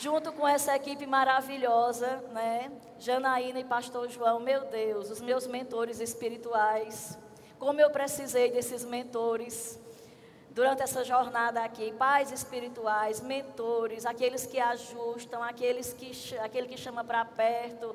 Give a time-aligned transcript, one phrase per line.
[0.00, 2.70] junto com essa equipe maravilhosa, né?
[2.98, 7.18] Janaína e Pastor João, meu Deus, os meus mentores espirituais.
[7.58, 9.78] Como eu precisei desses mentores
[10.50, 17.02] durante essa jornada aqui, pais espirituais, mentores, aqueles que ajustam, aqueles que aquele que chama
[17.02, 17.94] para perto,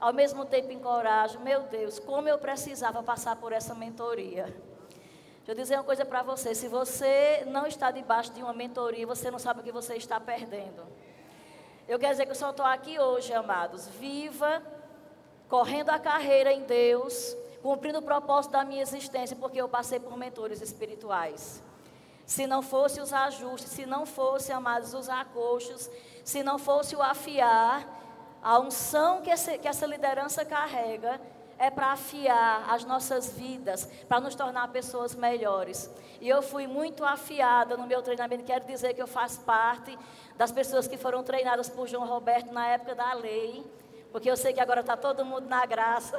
[0.00, 1.40] ao mesmo tempo encorajam.
[1.42, 4.44] Meu Deus, como eu precisava passar por essa mentoria.
[4.44, 9.06] Deixa eu dizer uma coisa para você, se você não está debaixo de uma mentoria,
[9.06, 10.82] você não sabe o que você está perdendo.
[11.88, 14.60] Eu quero dizer que eu só estou aqui hoje, amados, viva,
[15.48, 20.16] correndo a carreira em Deus, cumprindo o propósito da minha existência, porque eu passei por
[20.16, 21.62] mentores espirituais.
[22.24, 25.88] Se não fosse os ajustes, se não fosse, amados, os acochos,
[26.24, 27.86] se não fosse o afiar,
[28.42, 31.20] a unção que, que essa liderança carrega
[31.58, 35.90] é para afiar as nossas vidas, para nos tornar pessoas melhores.
[36.20, 39.96] E eu fui muito afiada no meu treinamento, quero dizer que eu faço parte
[40.36, 43.64] das pessoas que foram treinadas por João Roberto na época da lei,
[44.12, 46.18] porque eu sei que agora está todo mundo na graça.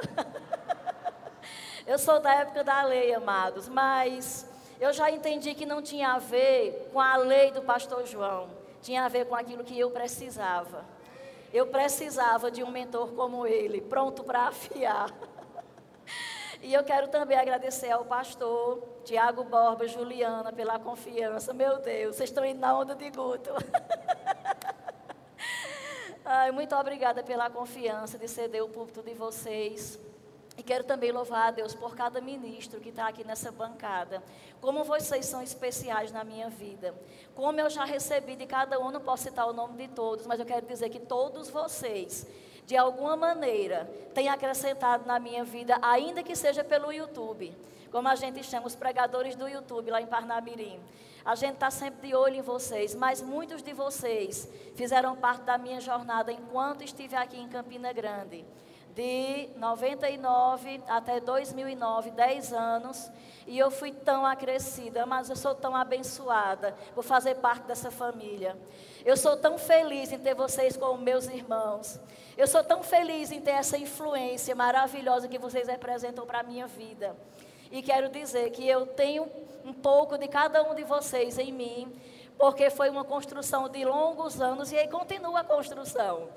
[1.86, 4.48] eu sou da época da lei, amados, mas
[4.80, 8.48] eu já entendi que não tinha a ver com a lei do pastor João,
[8.82, 10.84] tinha a ver com aquilo que eu precisava.
[11.52, 15.10] Eu precisava de um mentor como ele, pronto para afiar.
[16.60, 21.54] E eu quero também agradecer ao pastor Tiago Borba, Juliana, pela confiança.
[21.54, 23.50] Meu Deus, vocês estão indo na onda de Guto.
[26.24, 29.98] Ai, muito obrigada pela confiança de ceder o púlpito de vocês.
[30.58, 34.20] E quero também louvar a Deus por cada ministro que está aqui nessa bancada.
[34.60, 36.92] Como vocês são especiais na minha vida.
[37.36, 40.40] Como eu já recebi de cada um, não posso citar o nome de todos, mas
[40.40, 42.26] eu quero dizer que todos vocês,
[42.68, 47.56] de alguma maneira, têm acrescentado na minha vida, ainda que seja pelo YouTube.
[47.90, 50.78] Como a gente chama os pregadores do YouTube lá em Parnamirim.
[51.24, 55.56] A gente está sempre de olho em vocês, mas muitos de vocês fizeram parte da
[55.56, 58.44] minha jornada enquanto estive aqui em Campina Grande
[58.98, 63.08] de 99 até 2009, 10 anos,
[63.46, 68.58] e eu fui tão acrescida, mas eu sou tão abençoada por fazer parte dessa família.
[69.04, 72.00] Eu sou tão feliz em ter vocês como meus irmãos.
[72.36, 76.66] Eu sou tão feliz em ter essa influência maravilhosa que vocês representam para a minha
[76.66, 77.16] vida.
[77.70, 79.30] E quero dizer que eu tenho
[79.64, 81.96] um pouco de cada um de vocês em mim,
[82.36, 86.30] porque foi uma construção de longos anos e aí continua a construção.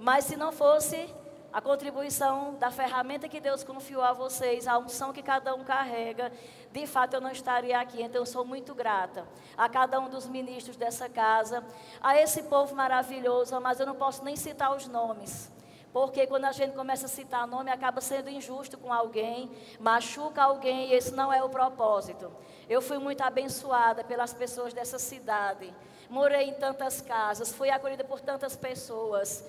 [0.00, 1.08] Mas se não fosse
[1.52, 6.30] a contribuição da ferramenta que Deus confiou a vocês, a unção que cada um carrega,
[6.70, 8.02] de fato eu não estaria aqui.
[8.02, 9.26] Então eu sou muito grata
[9.56, 11.64] a cada um dos ministros dessa casa,
[12.00, 15.50] a esse povo maravilhoso, mas eu não posso nem citar os nomes.
[15.92, 19.50] Porque quando a gente começa a citar nome, acaba sendo injusto com alguém,
[19.80, 22.30] machuca alguém, e esse não é o propósito.
[22.68, 25.74] Eu fui muito abençoada pelas pessoas dessa cidade.
[26.10, 29.42] Morei em tantas casas, fui acolhida por tantas pessoas.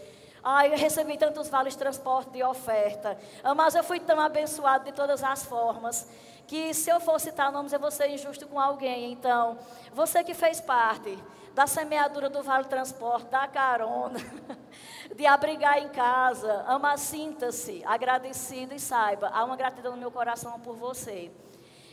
[0.44, 3.18] Ai, eu recebi tantos vales de transporte de oferta.
[3.44, 6.08] Ah, mas eu fui tão abençoado de todas as formas.
[6.48, 9.12] Que se eu for citar nomes, eu vou ser injusto com alguém.
[9.12, 9.58] Então,
[9.94, 11.18] você que fez parte
[11.54, 14.20] da semeadura do Vale Transporte, da carona,
[15.16, 20.60] de abrigar em casa, ama, sinta-se agradecido e saiba, há uma gratidão no meu coração
[20.60, 21.32] por você.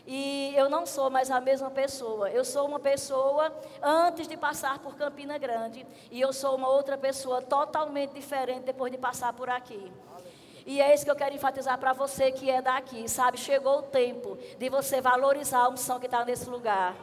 [0.07, 2.31] E eu não sou mais a mesma pessoa.
[2.31, 3.53] Eu sou uma pessoa
[3.83, 5.85] antes de passar por Campina Grande.
[6.11, 9.93] E eu sou uma outra pessoa totalmente diferente depois de passar por aqui.
[10.65, 13.39] E é isso que eu quero enfatizar para você que é daqui, sabe?
[13.39, 16.95] Chegou o tempo de você valorizar a unção que está nesse lugar.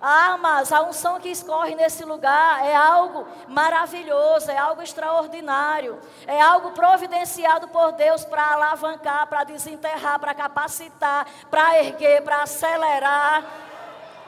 [0.00, 6.40] Ah, mas a unção que escorre nesse lugar é algo maravilhoso, é algo extraordinário, é
[6.40, 13.44] algo providenciado por Deus para alavancar, para desenterrar, para capacitar, para erguer, para acelerar,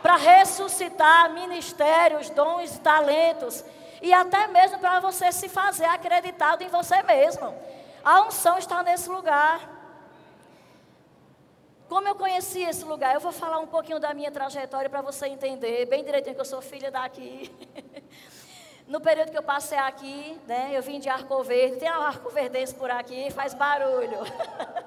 [0.03, 3.65] para ressuscitar ministérios, dons talentos,
[4.03, 7.55] e até mesmo para você se fazer acreditado em você mesmo.
[8.05, 9.80] A unção está nesse lugar.
[11.91, 13.15] Como eu conheci esse lugar?
[13.15, 16.45] Eu vou falar um pouquinho da minha trajetória para você entender bem direitinho que eu
[16.45, 17.51] sou filha daqui.
[18.87, 21.77] No período que eu passei aqui, né, eu vim de Arco Verde.
[21.77, 24.19] Tem um arco verdense por aqui, faz barulho.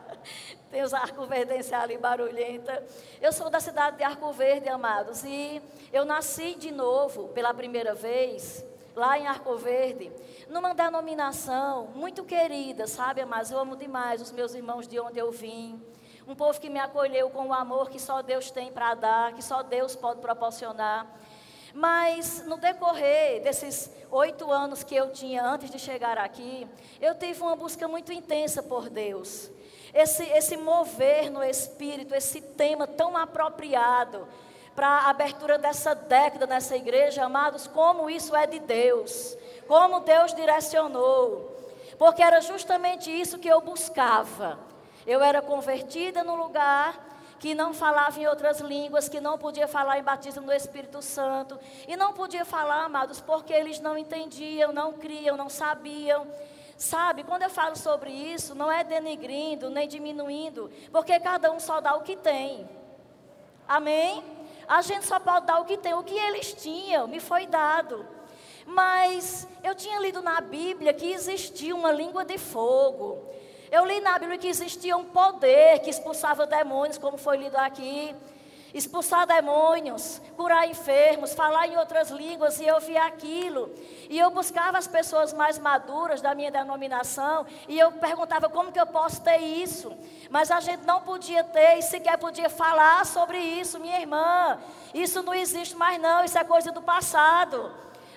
[0.70, 2.84] Tem os arco verdenses ali, barulhenta.
[3.22, 5.24] Eu sou da cidade de Arco Verde, amados.
[5.24, 5.62] E
[5.94, 10.12] eu nasci de novo, pela primeira vez, lá em Arco Verde,
[10.50, 13.52] numa denominação muito querida, sabe, amados?
[13.52, 15.82] Eu amo demais os meus irmãos de onde eu vim.
[16.28, 19.44] Um povo que me acolheu com o amor que só Deus tem para dar, que
[19.44, 21.08] só Deus pode proporcionar.
[21.74, 26.68] Mas no decorrer desses oito anos que eu tinha antes de chegar aqui,
[27.02, 29.50] eu tive uma busca muito intensa por Deus.
[29.94, 34.28] Esse, esse mover no espírito, esse tema tão apropriado
[34.76, 39.38] para a abertura dessa década nessa igreja, amados, como isso é de Deus
[39.68, 41.52] como Deus direcionou.
[41.98, 44.60] Porque era justamente isso que eu buscava.
[45.06, 50.00] Eu era convertida no lugar que não falava em outras línguas, que não podia falar
[50.00, 51.60] em batismo no Espírito Santo.
[51.86, 56.26] E não podia falar, amados, porque eles não entendiam, não criam, não sabiam.
[56.78, 61.82] Sabe, quando eu falo sobre isso, não é denegrindo, nem diminuindo, porque cada um só
[61.82, 62.68] dá o que tem.
[63.68, 64.24] Amém?
[64.68, 68.06] A gente só pode dar o que tem, o que eles tinham, me foi dado.
[68.66, 73.33] Mas eu tinha lido na Bíblia que existia uma língua de fogo.
[73.76, 78.16] Eu li na Bíblia que existia um poder que expulsava demônios, como foi lido aqui
[78.74, 83.72] expulsar demônios, curar enfermos, falar em outras línguas, e eu via aquilo.
[84.10, 88.80] E eu buscava as pessoas mais maduras da minha denominação, e eu perguntava como que
[88.80, 89.96] eu posso ter isso.
[90.30, 94.58] Mas a gente não podia ter, e sequer podia falar sobre isso, minha irmã.
[94.94, 97.72] Isso não existe mais não, isso é coisa do passado.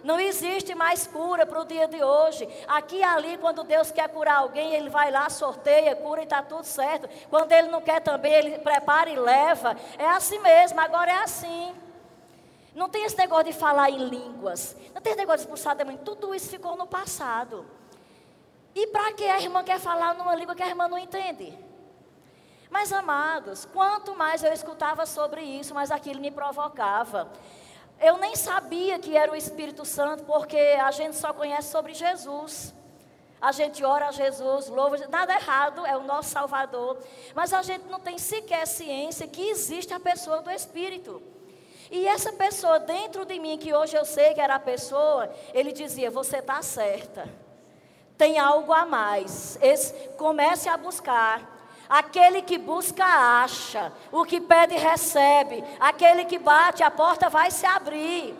[0.06, 2.48] Não existe mais cura para o dia de hoje.
[2.68, 6.40] Aqui e ali, quando Deus quer curar alguém, Ele vai lá, sorteia, cura e está
[6.40, 7.08] tudo certo.
[7.28, 9.76] Quando Ele não quer também, Ele prepara e leva.
[9.98, 11.74] É assim mesmo, agora é assim.
[12.72, 14.76] Não tem esse negócio de falar em línguas.
[14.94, 15.98] Não tem esse negócio de expulsar demônio.
[16.04, 17.66] Tudo isso ficou no passado.
[18.76, 21.52] E para que a irmã quer falar numa língua que a irmã não entende?
[22.70, 27.28] Mas, amados, quanto mais eu escutava sobre isso, mais aquilo me provocava.
[28.00, 32.74] Eu nem sabia que era o Espírito Santo, porque a gente só conhece sobre Jesus.
[33.40, 36.98] A gente ora a Jesus, louva, nada errado, é o nosso Salvador.
[37.34, 41.22] Mas a gente não tem sequer ciência que existe a pessoa do Espírito.
[41.90, 45.72] E essa pessoa dentro de mim, que hoje eu sei que era a pessoa, ele
[45.72, 47.28] dizia: Você está certa.
[48.18, 49.58] Tem algo a mais.
[49.62, 51.55] Esse, comece a buscar.
[51.88, 53.92] Aquele que busca, acha.
[54.10, 55.62] O que pede, recebe.
[55.78, 58.34] Aquele que bate, a porta vai se abrir.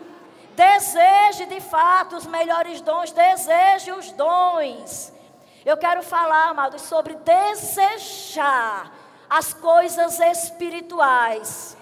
[0.55, 5.13] Deseje de fato os melhores dons, deseje os dons.
[5.63, 8.91] Eu quero falar, amados, sobre desejar
[9.29, 11.76] as coisas espirituais,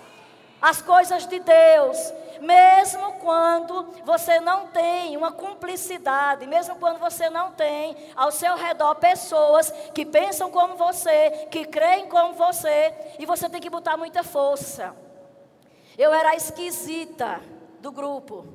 [0.66, 1.98] as coisas de Deus
[2.42, 8.96] mesmo quando você não tem uma cumplicidade, mesmo quando você não tem ao seu redor
[8.96, 14.24] pessoas que pensam como você, que creem como você, e você tem que botar muita
[14.24, 14.96] força.
[15.98, 17.42] Eu era a esquisita
[17.80, 18.46] do grupo,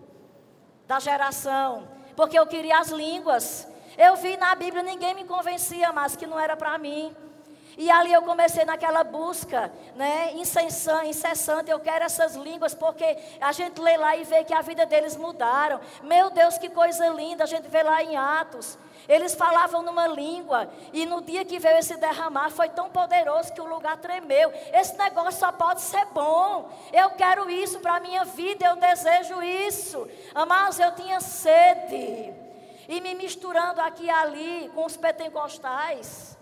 [0.86, 3.66] da geração, porque eu queria as línguas.
[3.96, 7.14] Eu vi na Bíblia, ninguém me convencia mais que não era para mim.
[7.80, 13.80] E ali eu comecei naquela busca, né, incessante, eu quero essas línguas, porque a gente
[13.80, 15.80] lê lá e vê que a vida deles mudaram.
[16.02, 18.78] Meu Deus, que coisa linda, a gente vê lá em Atos.
[19.08, 23.62] Eles falavam numa língua, e no dia que veio esse derramar, foi tão poderoso que
[23.62, 24.52] o lugar tremeu.
[24.74, 26.68] Esse negócio só pode ser bom.
[26.92, 30.06] Eu quero isso para a minha vida, eu desejo isso.
[30.34, 32.34] Amados, eu tinha sede.
[32.86, 36.38] E me misturando aqui e ali com os pentecostais.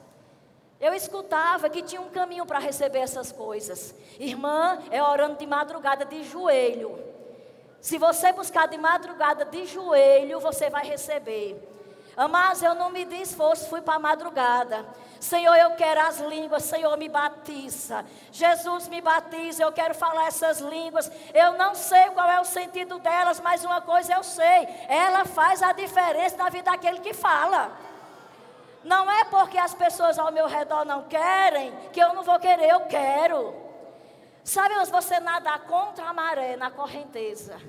[0.80, 3.94] Eu escutava que tinha um caminho para receber essas coisas.
[4.18, 6.98] Irmã, é orando de madrugada de joelho.
[7.80, 11.56] Se você buscar de madrugada de joelho, você vai receber.
[12.30, 14.84] Mas eu não me dei esforço, fui para a madrugada.
[15.20, 18.04] Senhor, eu quero as línguas, Senhor, me batiza.
[18.32, 21.10] Jesus me batiza, eu quero falar essas línguas.
[21.34, 25.62] Eu não sei qual é o sentido delas, mas uma coisa eu sei: ela faz
[25.62, 27.72] a diferença na vida daquele que fala.
[28.88, 32.70] Não é porque as pessoas ao meu redor não querem que eu não vou querer,
[32.70, 33.54] eu quero.
[34.42, 37.60] Sabe, você nada contra a maré na correnteza.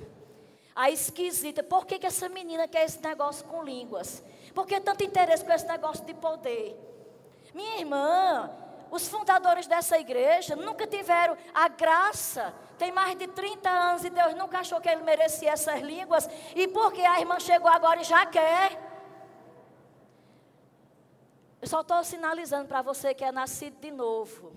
[0.74, 4.22] A esquisita, por que, que essa menina quer esse negócio com línguas?
[4.54, 6.74] Por que tanto interesse com esse negócio de poder?
[7.52, 8.50] Minha irmã,
[8.90, 12.54] os fundadores dessa igreja nunca tiveram a graça.
[12.78, 16.26] Tem mais de 30 anos e Deus nunca achou que ele merecia essas línguas.
[16.56, 18.89] E porque a irmã chegou agora e já quer.
[21.60, 24.52] Eu só estou sinalizando para você que é nascido de novo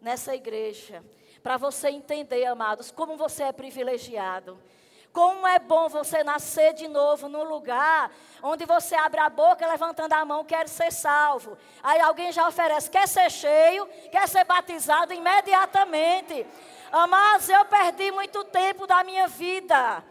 [0.00, 1.04] nessa igreja.
[1.42, 4.58] Para você entender, amados, como você é privilegiado.
[5.12, 8.10] Como é bom você nascer de novo num lugar
[8.42, 11.58] onde você abre a boca levantando a mão, quer ser salvo.
[11.82, 16.46] Aí alguém já oferece, quer ser cheio, quer ser batizado imediatamente.
[16.90, 20.02] Amados, eu perdi muito tempo da minha vida.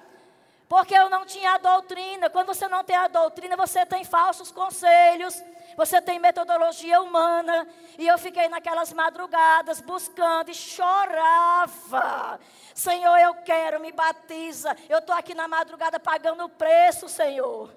[0.67, 2.29] Porque eu não tinha a doutrina.
[2.29, 5.41] Quando você não tem a doutrina, você tem falsos conselhos
[5.79, 7.65] você tem metodologia humana.
[7.98, 12.38] E eu fiquei naquelas madrugadas buscando e chorava.
[12.75, 14.75] Senhor, eu quero, me batiza.
[14.89, 17.74] Eu estou aqui na madrugada pagando o preço, Senhor.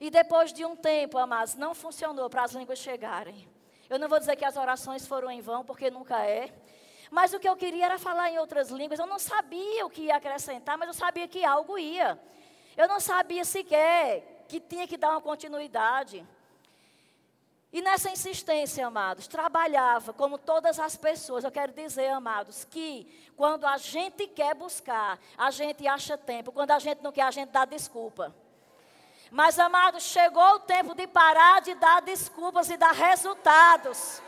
[0.00, 3.46] E depois de um tempo, amados, não funcionou para as línguas chegarem.
[3.90, 6.50] Eu não vou dizer que as orações foram em vão, porque nunca é.
[7.10, 8.98] Mas o que eu queria era falar em outras línguas.
[8.98, 12.18] Eu não sabia o que ia acrescentar, mas eu sabia que algo ia.
[12.74, 16.26] Eu não sabia sequer que tinha que dar uma continuidade.
[17.72, 21.42] E nessa insistência, amados, trabalhava como todas as pessoas.
[21.42, 26.52] Eu quero dizer, amados, que quando a gente quer buscar, a gente acha tempo.
[26.52, 28.34] Quando a gente não quer, a gente dá desculpa.
[29.30, 34.20] Mas, amados, chegou o tempo de parar de dar desculpas e dar resultados.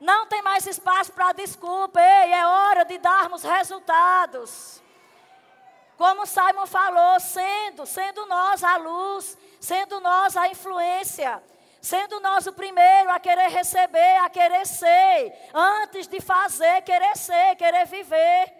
[0.00, 2.00] Não tem mais espaço para desculpa.
[2.00, 4.82] Ei, é hora de darmos resultados.
[5.98, 11.42] Como Simon falou, sendo, sendo nós a luz, sendo nós a influência.
[11.82, 17.56] Sendo nós o primeiro a querer receber, a querer ser, antes de fazer, querer ser,
[17.56, 18.52] querer viver.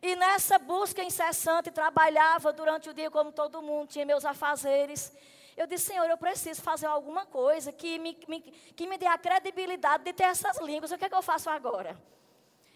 [0.00, 5.12] E nessa busca incessante, trabalhava durante o dia como todo mundo, tinha meus afazeres.
[5.54, 9.18] Eu disse, Senhor, eu preciso fazer alguma coisa que me, me, que me dê a
[9.18, 10.90] credibilidade de ter essas línguas.
[10.92, 11.94] O que é que eu faço agora?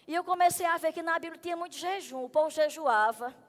[0.07, 3.46] E eu comecei a ver que na Bíblia tinha muito jejum, o povo jejuava.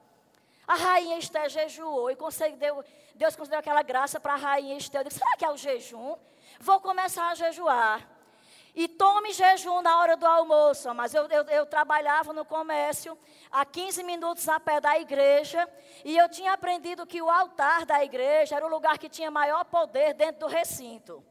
[0.69, 2.85] A rainha Esther jejuou e concedeu,
[3.15, 5.01] Deus concedeu aquela graça para a rainha Esther.
[5.01, 6.15] Eu disse, será que é o jejum?
[6.59, 8.07] Vou começar a jejuar.
[8.75, 10.93] E tome jejum na hora do almoço.
[10.93, 13.17] Mas eu, eu, eu, trabalhava no comércio,
[13.51, 15.67] a 15 minutos a pé da igreja.
[16.05, 19.65] E eu tinha aprendido que o altar da igreja era o lugar que tinha maior
[19.65, 21.25] poder dentro do recinto.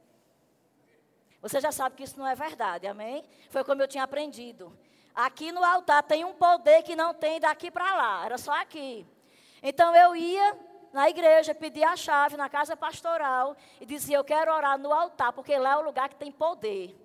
[1.40, 3.24] Você já sabe que isso não é verdade, amém?
[3.50, 4.76] Foi como eu tinha aprendido.
[5.14, 9.06] Aqui no altar tem um poder que não tem daqui para lá, era só aqui.
[9.62, 10.56] Então eu ia
[10.92, 15.32] na igreja, pedia a chave na casa pastoral e dizia: Eu quero orar no altar,
[15.32, 16.96] porque lá é o lugar que tem poder.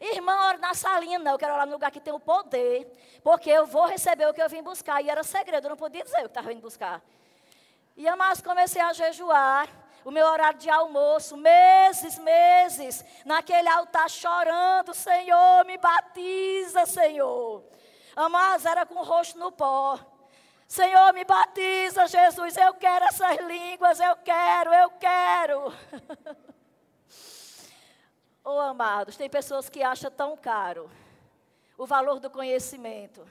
[0.00, 2.86] Irmã, ora na salinha, não, eu quero orar no lugar que tem o poder,
[3.24, 5.02] porque eu vou receber o que eu vim buscar.
[5.02, 7.02] E era segredo, eu não podia dizer o que estava vindo buscar.
[7.96, 9.68] E mas comecei a jejuar,
[10.04, 17.64] o meu horário de almoço, meses, meses, naquele altar chorando, Senhor, me batiza, Senhor.
[18.30, 19.98] Mas era com o rosto no pó.
[20.68, 22.56] Senhor, me batiza, Jesus.
[22.56, 25.72] Eu quero essas línguas, eu quero, eu quero.
[28.44, 30.90] oh, amados, tem pessoas que acham tão caro
[31.78, 33.26] o valor do conhecimento.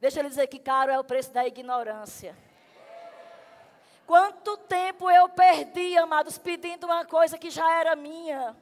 [0.00, 2.36] Deixa eu dizer que caro é o preço da ignorância.
[4.06, 8.56] Quanto tempo eu perdi, amados, pedindo uma coisa que já era minha.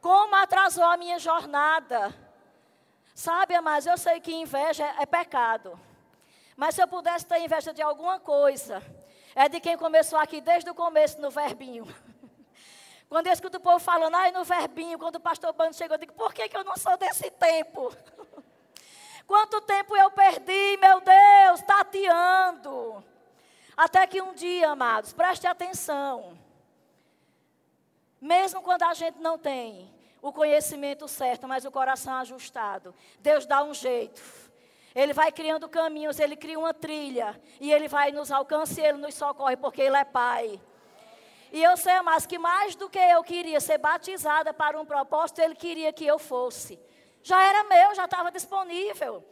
[0.00, 2.14] Como atrasou a minha jornada.
[3.18, 5.76] Sabe, amados, eu sei que inveja é, pecado.
[6.56, 8.80] Mas se eu pudesse ter inveja de alguma coisa,
[9.34, 11.84] é de quem começou aqui desde o começo no verbinho.
[13.10, 15.98] Quando eu escuto o povo falando, ai, no verbinho, quando o pastor Bando chegou, eu
[15.98, 17.92] digo, por que, que eu não sou desse tempo?
[19.26, 23.02] Quanto tempo eu perdi, meu Deus, tateando.
[23.76, 26.38] Até que um dia, amados, preste atenção.
[28.20, 32.94] Mesmo quando a gente não tem o conhecimento certo, mas o coração ajustado.
[33.20, 34.22] Deus dá um jeito.
[34.94, 37.40] Ele vai criando caminhos, ele cria uma trilha.
[37.60, 40.60] E ele vai nos alcançar e ele nos socorre, porque ele é Pai.
[41.52, 45.40] E eu sei, mas que mais do que eu queria ser batizada para um propósito,
[45.40, 46.78] ele queria que eu fosse.
[47.22, 49.24] Já era meu, já estava disponível.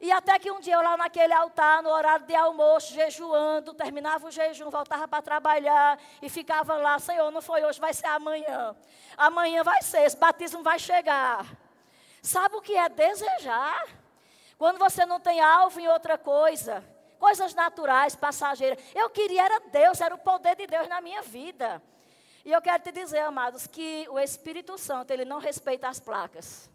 [0.00, 4.28] E até que um dia eu lá naquele altar, no horário de almoço, jejuando, terminava
[4.28, 8.76] o jejum, voltava para trabalhar e ficava lá, Senhor, não foi hoje, vai ser amanhã.
[9.16, 11.44] Amanhã vai ser, esse batismo vai chegar.
[12.22, 13.86] Sabe o que é desejar?
[14.56, 16.84] Quando você não tem alvo em outra coisa,
[17.18, 18.78] coisas naturais, passageiras.
[18.94, 21.82] Eu queria era Deus, era o poder de Deus na minha vida.
[22.44, 26.70] E eu quero te dizer, amados, que o Espírito Santo, ele não respeita as placas.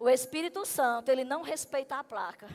[0.00, 2.48] O Espírito Santo, ele não respeita a placa.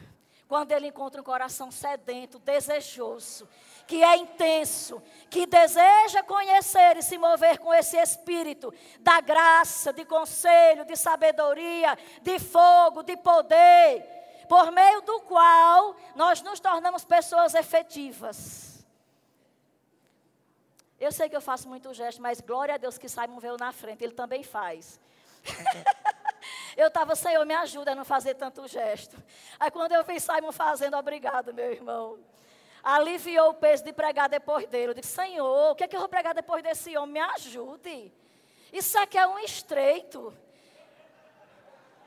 [0.48, 3.48] Quando ele encontra um coração sedento, desejoso,
[3.86, 10.06] que é intenso, que deseja conhecer e se mover com esse espírito da graça, de
[10.06, 14.04] conselho, de sabedoria, de fogo, de poder,
[14.50, 18.84] por meio do qual nós nos tornamos pessoas efetivas.
[21.00, 23.72] Eu sei que eu faço muito gesto, mas glória a Deus que Simon veio na
[23.72, 25.00] frente, ele também faz.
[26.76, 29.16] Eu estava, Senhor, me ajuda a não fazer tanto gesto.
[29.60, 32.20] Aí quando eu vi Simon fazendo, obrigado, meu irmão.
[32.84, 34.92] Aliviou o peso de pregar depois dele.
[34.92, 37.14] Eu disse, Senhor, o que é que eu vou pregar depois desse homem?
[37.14, 38.14] Me ajude.
[38.74, 40.34] Isso aqui é um estreito.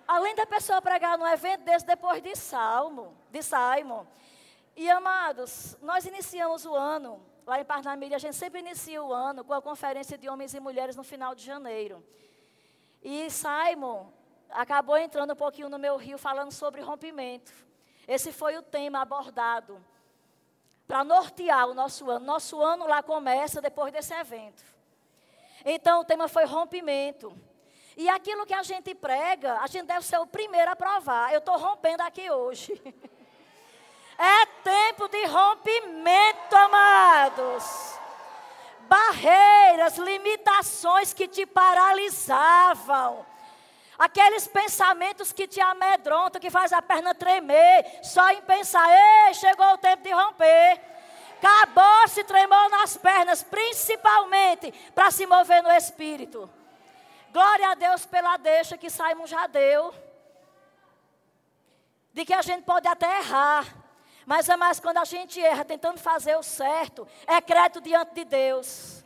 [0.06, 4.06] Além da pessoa pregar num evento desse depois de Salmo, de Simon.
[4.76, 9.44] E amados, nós iniciamos o ano, lá em Parnamília, a gente sempre inicia o ano
[9.44, 12.04] com a conferência de homens e mulheres no final de janeiro.
[13.02, 14.12] E Simon
[14.50, 17.52] acabou entrando um pouquinho no meu rio falando sobre rompimento.
[18.06, 19.84] Esse foi o tema abordado
[20.86, 22.24] para nortear o nosso ano.
[22.24, 24.64] Nosso ano lá começa depois desse evento.
[25.64, 27.36] Então o tema foi rompimento.
[27.96, 31.32] E aquilo que a gente prega, a gente deve ser o primeiro a provar.
[31.32, 32.80] Eu estou rompendo aqui hoje.
[34.20, 37.96] É tempo de rompimento, amados.
[38.80, 43.24] Barreiras, limitações que te paralisavam.
[43.98, 49.72] Aqueles pensamentos que te amedrontam, que faz a perna tremer, só em pensar, ei, chegou
[49.72, 50.80] o tempo de romper.
[51.42, 56.48] Acabou, se tremou nas pernas, principalmente para se mover no espírito.
[57.32, 59.92] Glória a Deus pela deixa que Simon já deu.
[62.12, 63.66] De que a gente pode até errar.
[64.24, 68.24] Mas é mais quando a gente erra tentando fazer o certo, é crédito diante de
[68.24, 69.04] Deus.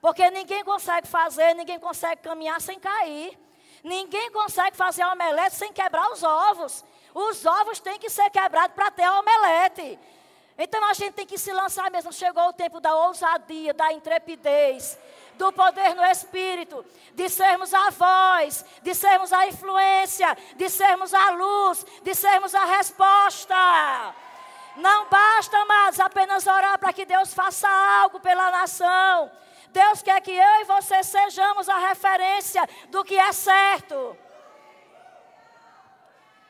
[0.00, 3.38] Porque ninguém consegue fazer, ninguém consegue caminhar sem cair.
[3.82, 6.84] Ninguém consegue fazer omelete sem quebrar os ovos.
[7.14, 9.98] Os ovos têm que ser quebrados para ter omelete.
[10.56, 12.12] Então a gente tem que se lançar mesmo.
[12.12, 14.98] Chegou o tempo da ousadia, da intrepidez,
[15.34, 16.84] do poder no Espírito,
[17.14, 22.64] de sermos a voz, de sermos a influência, de sermos a luz, de sermos a
[22.64, 24.14] resposta.
[24.76, 29.30] Não basta, amados, apenas orar para que Deus faça algo pela nação.
[29.72, 34.16] Deus quer que eu e você sejamos a referência do que é certo.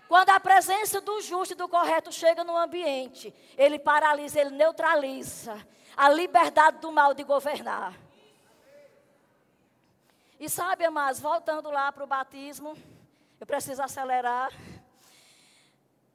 [0.08, 5.56] Quando a presença do justo e do correto chega no ambiente, ele paralisa, ele neutraliza
[5.96, 7.94] a liberdade do mal de governar.
[10.38, 12.76] E sabe, amados, voltando lá para o batismo,
[13.40, 14.50] eu preciso acelerar.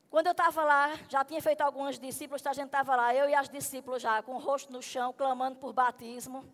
[0.10, 3.34] Quando eu estava lá, já tinha feito alguns discípulos, a gente estava lá, eu e
[3.34, 6.46] as discípulos já, com o rosto no chão, clamando por batismo.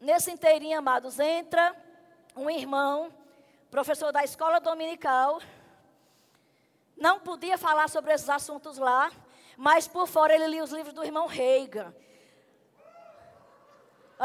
[0.00, 1.76] Nesse inteirinho, amados, entra
[2.34, 3.12] um irmão,
[3.70, 5.42] professor da escola dominical,
[6.96, 9.12] não podia falar sobre esses assuntos lá,
[9.58, 11.94] mas por fora ele lia os livros do irmão Reiga.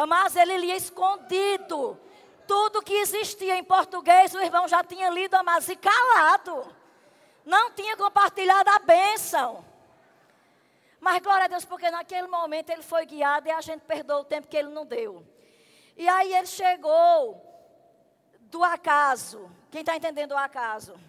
[0.07, 1.99] Mas ele lia escondido.
[2.47, 6.73] Tudo que existia em português, o irmão já tinha lido, mas e calado.
[7.45, 9.65] Não tinha compartilhado a bênção.
[11.01, 14.25] Mas glória a Deus, porque naquele momento ele foi guiado e a gente perdoou o
[14.25, 15.34] tempo que ele não deu.
[15.95, 17.41] E aí ele chegou
[18.41, 19.49] do acaso.
[19.71, 20.99] Quem está entendendo o acaso?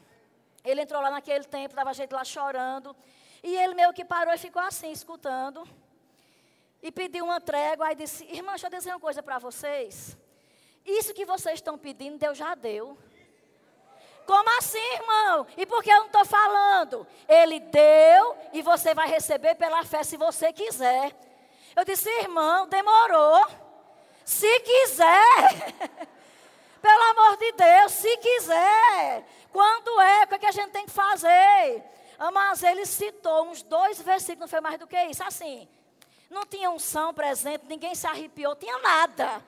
[0.65, 2.97] Ele entrou lá naquele tempo, estava gente lá chorando.
[3.43, 5.67] E ele meio que parou e ficou assim, escutando.
[6.83, 7.87] E pediu uma trégua.
[7.87, 10.17] Aí disse: Irmã, deixa eu dizer uma coisa para vocês.
[10.85, 12.97] Isso que vocês estão pedindo, Deus já deu.
[14.25, 15.47] Como assim, irmão?
[15.57, 17.07] E por que eu não estou falando?
[17.29, 21.15] Ele deu e você vai receber pela fé se você quiser.
[21.77, 23.66] Eu disse, irmão, demorou.
[24.27, 25.73] Se quiser.
[26.83, 29.25] Pelo amor de Deus, se quiser.
[29.53, 30.25] Quando é?
[30.25, 31.83] O que, é que a gente tem que fazer?
[32.33, 35.23] Mas ele citou uns dois versículos, não foi mais do que isso.
[35.23, 35.69] Assim,
[36.29, 39.43] não tinha unção presente, ninguém se arrepiou, tinha nada.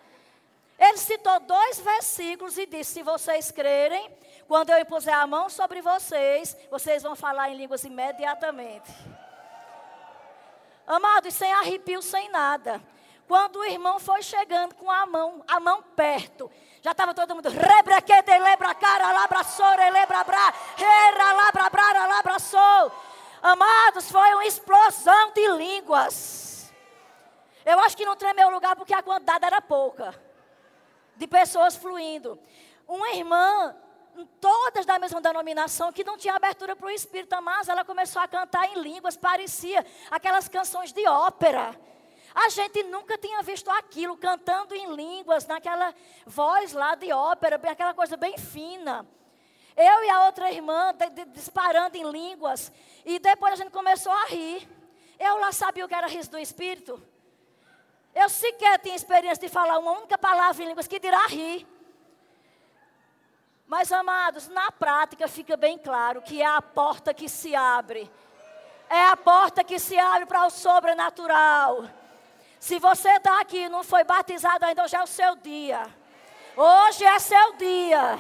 [0.79, 5.83] Ele citou dois versículos e disse: Se vocês crerem, quando eu impuser a mão sobre
[5.83, 8.93] vocês, vocês vão falar em línguas imediatamente.
[10.87, 12.81] Amado, e sem arrepio, sem nada.
[13.29, 17.51] Quando o irmão foi chegando com a mão, a mão perto, já estava todo mundo.
[17.51, 19.13] Lebra cara,
[19.91, 20.55] lebra bra.
[23.43, 26.73] Amados, foi uma explosão de línguas.
[27.67, 30.15] Eu acho que não tremeu o lugar porque a quantidade era pouca.
[31.15, 32.39] De pessoas fluindo.
[32.87, 33.77] Uma irmã,
[34.41, 38.27] todas da mesma denominação, que não tinha abertura para o Espírito, mas ela começou a
[38.27, 41.79] cantar em línguas, parecia aquelas canções de ópera.
[42.41, 45.93] A gente nunca tinha visto aquilo cantando em línguas, naquela
[46.25, 49.05] voz lá de ópera, aquela coisa bem fina.
[49.77, 52.71] Eu e a outra irmã de, de, disparando em línguas.
[53.05, 54.69] E depois a gente começou a rir.
[55.19, 57.03] Eu lá sabia o que era riso do Espírito.
[58.15, 61.67] Eu sequer tinha experiência de falar uma única palavra em línguas que dirá rir.
[63.67, 68.09] Mas, amados, na prática fica bem claro que é a porta que se abre.
[68.89, 71.98] É a porta que se abre para o sobrenatural.
[72.61, 75.87] Se você está aqui e não foi batizado ainda, hoje é o seu dia.
[76.57, 78.19] Hoje é seu dia.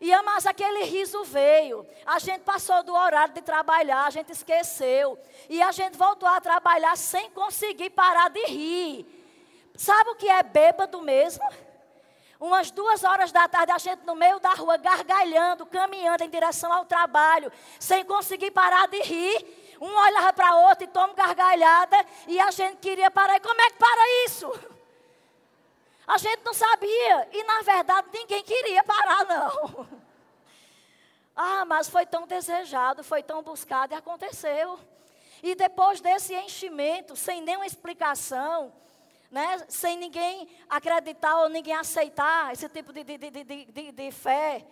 [0.00, 1.86] E mas aquele riso veio.
[2.04, 5.18] A gente passou do horário de trabalhar, a gente esqueceu.
[5.48, 9.06] E a gente voltou a trabalhar sem conseguir parar de rir.
[9.74, 11.42] Sabe o que é bêbado mesmo?
[12.38, 16.72] Umas duas horas da tarde, a gente no meio da rua, gargalhando, caminhando em direção
[16.72, 17.50] ao trabalho,
[17.80, 19.63] sem conseguir parar de rir.
[19.80, 23.36] Um olhava para outro e toma gargalhada e a gente queria parar.
[23.36, 24.52] E como é que para isso?
[26.06, 27.28] A gente não sabia.
[27.32, 30.04] E na verdade ninguém queria parar, não.
[31.36, 34.78] Ah, mas foi tão desejado, foi tão buscado e aconteceu.
[35.42, 38.72] E depois desse enchimento, sem nenhuma explicação,
[39.30, 44.64] né, sem ninguém acreditar ou ninguém aceitar esse tipo de, de, de, de, de fé.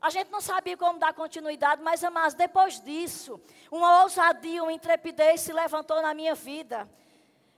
[0.00, 5.40] A gente não sabia como dar continuidade, mas, amados, depois disso, uma ousadia, uma intrepidez
[5.40, 6.88] se levantou na minha vida.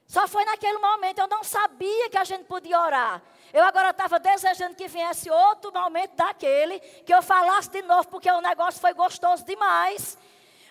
[0.07, 3.21] Só foi naquele momento, eu não sabia que a gente podia orar.
[3.53, 8.31] Eu agora estava desejando que viesse outro momento daquele, que eu falasse de novo, porque
[8.31, 10.17] o negócio foi gostoso demais.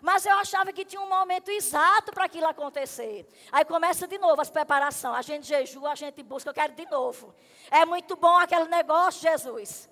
[0.01, 3.27] Mas eu achava que tinha um momento exato para aquilo acontecer.
[3.51, 5.15] Aí começa de novo as preparações.
[5.15, 7.33] A gente jejua, a gente busca, eu quero de novo.
[7.69, 9.89] É muito bom aquele negócio, Jesus.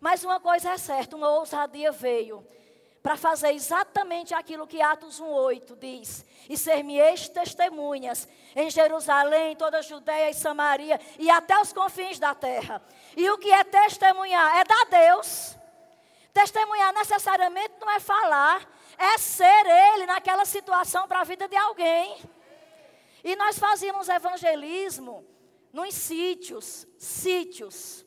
[0.00, 2.46] Mas uma coisa é certa, uma ousadia veio
[3.02, 9.82] para fazer exatamente aquilo que Atos 1:8 diz: "E ser-me-eis testemunhas em Jerusalém, toda a
[9.82, 12.82] Judéia e Samaria e até os confins da terra".
[13.16, 14.56] E o que é testemunhar?
[14.58, 15.56] É dar Deus.
[16.32, 22.16] Testemunhar necessariamente não é falar, é ser ele naquela situação para a vida de alguém.
[23.24, 25.26] E nós fazíamos evangelismo
[25.72, 28.04] nos sítios, sítios.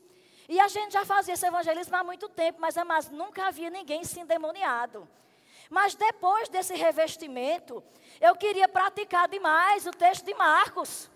[0.48, 4.04] E a gente já fazia esse evangelismo há muito tempo, mas, mas nunca havia ninguém
[4.04, 5.08] se endemoniado.
[5.70, 7.82] Mas depois desse revestimento,
[8.20, 11.10] eu queria praticar demais o texto de Marcos.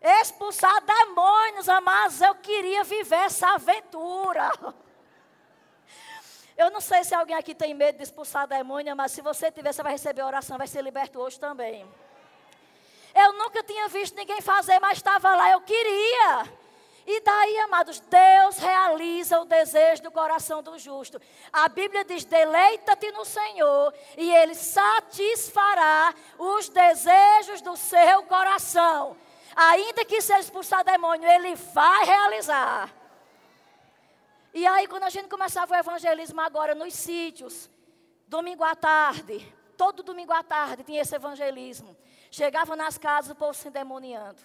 [0.00, 4.50] Expulsar demônios, amados, eu queria viver essa aventura.
[6.56, 9.74] Eu não sei se alguém aqui tem medo de expulsar demônio, mas se você tiver,
[9.74, 11.86] você vai receber oração, vai ser liberto hoje também.
[13.14, 16.50] Eu nunca tinha visto ninguém fazer, mas estava lá, eu queria.
[17.06, 21.20] E daí, amados, Deus realiza o desejo do coração do justo.
[21.52, 29.16] A Bíblia diz: deleita-te no Senhor, e Ele satisfará os desejos do seu coração.
[29.54, 32.92] Ainda que seja expulsar demônio, Ele vai realizar.
[34.52, 37.70] E aí, quando a gente começava o evangelismo agora nos sítios,
[38.26, 41.96] domingo à tarde, todo domingo à tarde tinha esse evangelismo.
[42.32, 44.40] Chegava nas casas, o povo se endemoniando.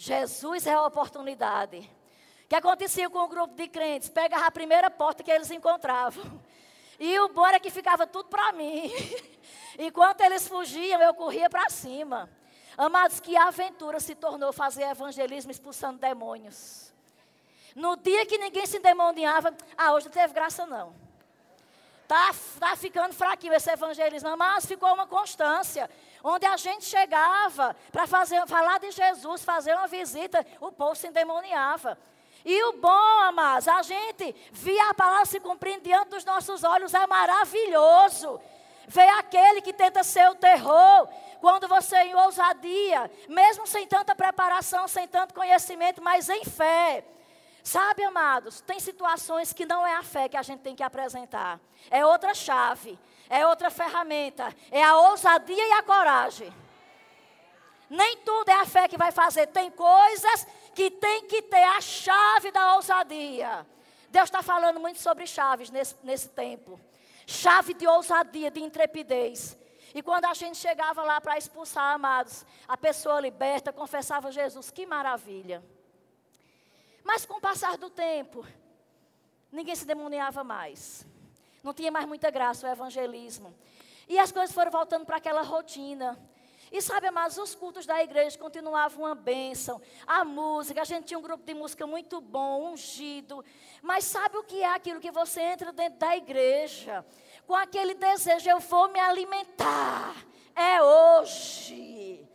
[0.00, 1.78] Jesus é a oportunidade.
[2.44, 4.08] O que acontecia com o grupo de crentes?
[4.08, 6.40] Pegava a primeira porta que eles encontravam.
[7.00, 8.92] E o bom era que ficava tudo para mim.
[9.76, 12.30] Enquanto eles fugiam, eu corria para cima.
[12.76, 16.92] Amados, que aventura se tornou fazer evangelismo expulsando demônios.
[17.74, 20.94] No dia que ninguém se endemoniava, ah, hoje não teve graça não.
[22.08, 25.90] Tá, tá ficando fraquinho esse evangelismo, mas ficou uma constância
[26.24, 31.98] onde a gente chegava para falar de Jesus, fazer uma visita, o povo se endemoniava.
[32.46, 36.94] E o bom, amados, a gente via a palavra se cumprindo diante dos nossos olhos,
[36.94, 38.40] é maravilhoso.
[38.86, 41.06] Ver aquele que tenta ser o terror,
[41.42, 47.04] quando você em ousadia, mesmo sem tanta preparação, sem tanto conhecimento, mas em fé.
[47.68, 51.60] Sabe, amados, tem situações que não é a fé que a gente tem que apresentar,
[51.90, 54.54] é outra chave é outra ferramenta.
[54.70, 56.52] É a ousadia e a coragem.
[57.90, 59.46] Nem tudo é a fé que vai fazer.
[59.48, 63.66] Tem coisas que tem que ter a chave da ousadia.
[64.10, 66.80] Deus está falando muito sobre chaves nesse, nesse tempo.
[67.26, 69.56] Chave de ousadia, de intrepidez.
[69.94, 74.86] E quando a gente chegava lá para expulsar, amados, a pessoa liberta, confessava Jesus, que
[74.86, 75.62] maravilha.
[77.08, 78.46] Mas com o passar do tempo,
[79.50, 81.06] ninguém se demoniava mais.
[81.64, 83.54] Não tinha mais muita graça o evangelismo.
[84.06, 86.18] E as coisas foram voltando para aquela rotina.
[86.70, 89.80] E sabe, mas os cultos da igreja continuavam uma bênção.
[90.06, 93.42] A música, a gente tinha um grupo de música muito bom, ungido.
[93.80, 97.02] Mas sabe o que é aquilo que você entra dentro da igreja?
[97.46, 100.14] Com aquele desejo, eu vou me alimentar.
[100.54, 102.28] É hoje.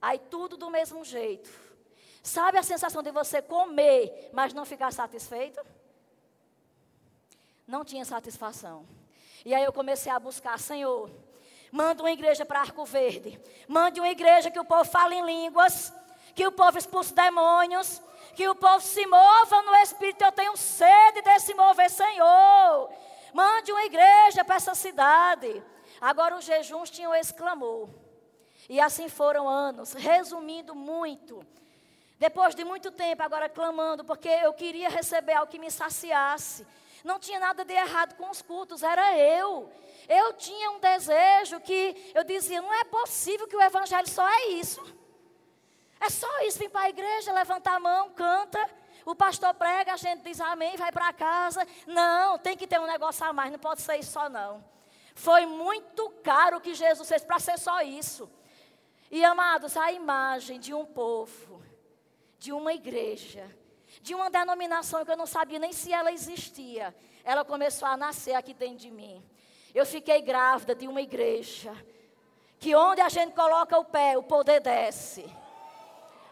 [0.00, 1.61] Aí tudo do mesmo jeito.
[2.22, 5.60] Sabe a sensação de você comer, mas não ficar satisfeito?
[7.72, 8.86] não tinha satisfação.
[9.44, 11.10] E aí eu comecei a buscar, Senhor,
[11.70, 13.40] manda uma igreja para Arco Verde.
[13.66, 15.92] Mande uma igreja que o povo fale em línguas,
[16.34, 18.00] que o povo expulse demônios,
[18.34, 20.22] que o povo se mova no Espírito.
[20.22, 22.90] Eu tenho sede desse mover, Senhor.
[23.32, 25.62] Mande uma igreja para essa cidade.
[26.00, 27.88] Agora os jejuns tinham esse clamor.
[28.68, 29.94] E assim foram anos.
[29.94, 31.44] Resumindo muito,
[32.22, 36.64] depois de muito tempo, agora clamando, porque eu queria receber algo que me saciasse.
[37.02, 39.68] Não tinha nada de errado com os cultos, era eu.
[40.08, 44.50] Eu tinha um desejo que eu dizia: não é possível que o evangelho só é
[44.50, 44.80] isso.
[46.00, 48.70] É só isso, vir para a igreja, levantar a mão, canta.
[49.04, 51.66] O pastor prega, a gente diz amém, vai para casa.
[51.88, 54.64] Não, tem que ter um negócio a mais, não pode ser isso só não.
[55.16, 58.30] Foi muito caro o que Jesus fez para ser só isso.
[59.10, 61.61] E amados, a imagem de um povo,
[62.42, 63.48] de uma igreja,
[64.00, 66.92] de uma denominação que eu não sabia nem se ela existia.
[67.22, 69.24] Ela começou a nascer aqui dentro de mim.
[69.72, 71.72] Eu fiquei grávida de uma igreja
[72.58, 75.24] que onde a gente coloca o pé, o poder desce.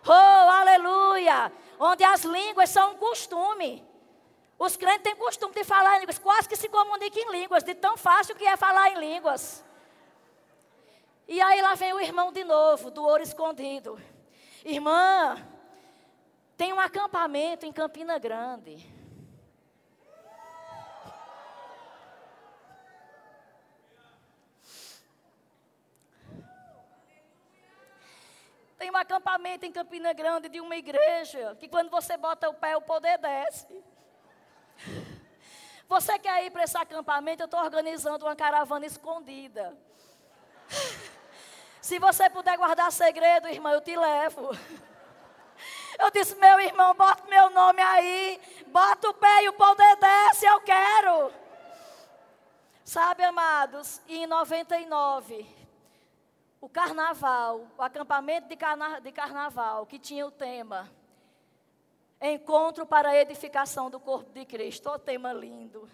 [0.05, 1.53] Oh, aleluia!
[1.79, 3.87] Onde as línguas são um costume.
[4.59, 7.75] Os crentes têm costume de falar em línguas, quase que se comunicam em línguas, de
[7.77, 9.64] tão fácil que é falar em línguas.
[11.29, 13.96] E aí lá vem o irmão de novo, do ouro escondido.
[14.64, 15.37] Irmã,
[16.61, 18.77] tem um acampamento em Campina Grande.
[28.77, 32.77] Tem um acampamento em Campina Grande de uma igreja que quando você bota o pé,
[32.77, 33.83] o poder desce.
[35.88, 37.42] Você quer ir para esse acampamento?
[37.42, 39.75] Eu estou organizando uma caravana escondida.
[41.81, 44.51] Se você puder guardar segredo, irmão, eu te levo.
[46.01, 50.47] Eu disse, meu irmão, bota meu nome aí, bota o pé e o poder desce,
[50.47, 51.31] eu quero.
[52.85, 55.47] Sabe, amados, em 99,
[56.61, 60.91] o carnaval, o acampamento de, carna, de carnaval, que tinha o tema
[62.23, 64.91] Encontro para a edificação do corpo de Cristo.
[64.91, 65.89] O tema lindo.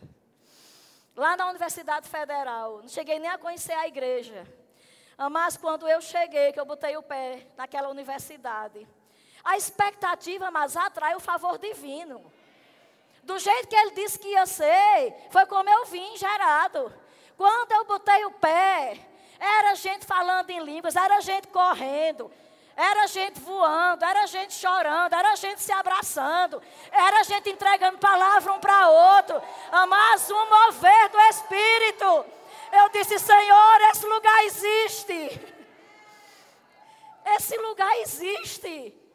[1.15, 4.45] Lá na Universidade Federal, não cheguei nem a conhecer a igreja.
[5.31, 8.87] Mas quando eu cheguei, que eu botei o pé naquela universidade,
[9.47, 12.21] a expectativa, mas atrai o favor divino.
[13.23, 16.93] Do jeito que ele disse que ia ser, foi como eu vim gerado.
[17.37, 18.99] Quando eu botei o pé,
[19.39, 22.29] era gente falando em línguas, era gente correndo,
[22.75, 28.59] era gente voando, era gente chorando, era gente se abraçando, era gente entregando palavra um
[28.59, 29.41] para outro.
[29.89, 32.27] Mas um mover do Espírito.
[32.73, 35.55] Eu disse, Senhor, esse lugar existe.
[37.37, 39.06] Esse lugar existe.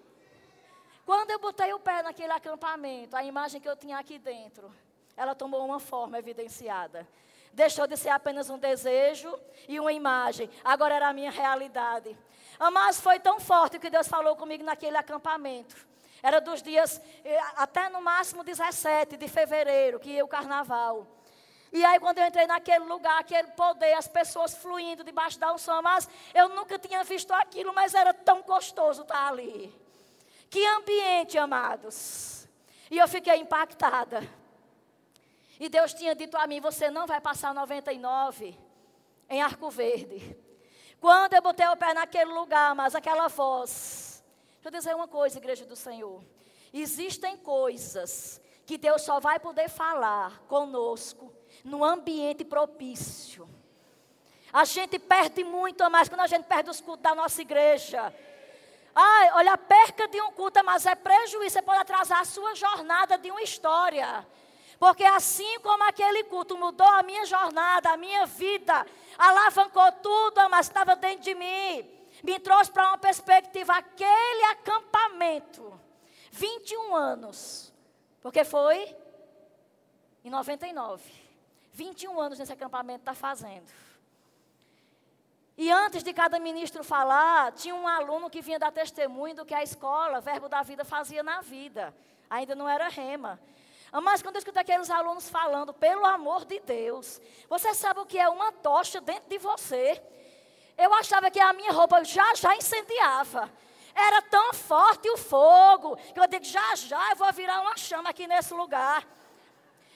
[1.12, 4.74] Quando eu botei o pé naquele acampamento, a imagem que eu tinha aqui dentro,
[5.18, 7.06] ela tomou uma forma evidenciada.
[7.52, 10.50] Deixou de ser apenas um desejo e uma imagem.
[10.64, 12.18] Agora era a minha realidade.
[12.72, 15.76] Mas foi tão forte que Deus falou comigo naquele acampamento.
[16.24, 21.06] Era dos dias, eh, até no máximo 17 de fevereiro, que ia o carnaval.
[21.74, 25.82] E aí, quando eu entrei naquele lugar, aquele poder, as pessoas fluindo debaixo da unção,
[25.82, 29.82] mas eu nunca tinha visto aquilo, mas era tão gostoso estar ali.
[30.52, 32.46] Que ambiente, amados.
[32.90, 34.22] E eu fiquei impactada.
[35.58, 38.60] E Deus tinha dito a mim: você não vai passar 99
[39.30, 40.38] em Arco Verde.
[41.00, 44.22] Quando eu botei o pé naquele lugar, mas aquela voz.
[44.56, 46.22] Deixa eu dizer uma coisa, igreja do Senhor.
[46.74, 51.34] Existem coisas que Deus só vai poder falar conosco
[51.64, 53.50] no ambiente propício.
[54.52, 58.14] A gente perde muito mais quando a gente perde os cultos da nossa igreja.
[58.94, 61.54] Ai, olha, a perca de um culto, mas é prejuízo.
[61.54, 64.26] Você pode atrasar a sua jornada de uma história.
[64.80, 68.86] Porque assim como aquele culto mudou a minha jornada, a minha vida,
[69.18, 71.88] alavancou tudo, mas estava dentro de mim,
[72.24, 75.80] me trouxe para uma perspectiva, aquele acampamento,
[76.32, 77.72] 21 anos,
[78.22, 78.96] porque foi
[80.24, 81.04] em 99.
[81.74, 83.72] 21 anos nesse acampamento está fazendo.
[85.58, 89.54] E antes de cada ministro falar, tinha um aluno que vinha dar testemunho do que
[89.54, 91.94] a escola, Verbo da Vida, fazia na vida.
[92.30, 93.40] Ainda não era rema.
[94.02, 98.18] Mas quando eu escuto aqueles alunos falando, pelo amor de Deus, você sabe o que
[98.18, 100.02] é uma tocha dentro de você?
[100.78, 103.52] Eu achava que a minha roupa já já incendiava.
[103.94, 108.10] Era tão forte o fogo, que eu digo, já já eu vou virar uma chama
[108.10, 109.06] aqui nesse lugar.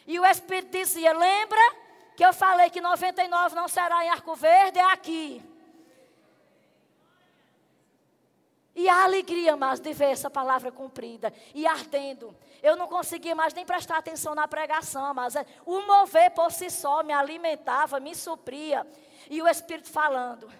[0.05, 1.84] E o Espírito dizia, lembra
[2.15, 5.43] que eu falei que 99 não será em Arco Verde, é aqui.
[8.75, 12.35] E a alegria, mas de ver essa palavra cumprida e ardendo.
[12.61, 16.69] Eu não conseguia mais nem prestar atenção na pregação, mas é, o mover por si
[16.69, 18.85] só me alimentava, me supria.
[19.29, 20.51] E o Espírito falando.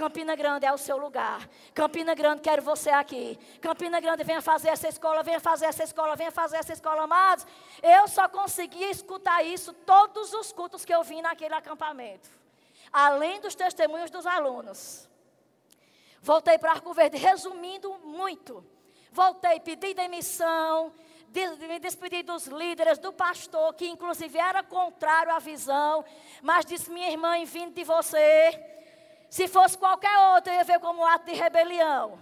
[0.00, 1.46] Campina Grande é o seu lugar.
[1.74, 3.38] Campina Grande, quero você aqui.
[3.60, 7.02] Campina Grande, venha fazer essa escola, venha fazer essa escola, venha fazer essa escola.
[7.02, 7.46] Amados,
[7.82, 12.30] eu só conseguia escutar isso todos os cultos que eu vim naquele acampamento.
[12.90, 15.06] Além dos testemunhos dos alunos.
[16.22, 18.64] Voltei para Arco Verde, resumindo muito.
[19.12, 20.94] Voltei, pedi demissão,
[21.68, 26.02] me despedi dos líderes, do pastor, que inclusive era contrário à visão,
[26.40, 28.79] mas disse: minha irmã, vindo de você,
[29.30, 32.18] se fosse qualquer outro, eu ia ver como um ato de rebelião.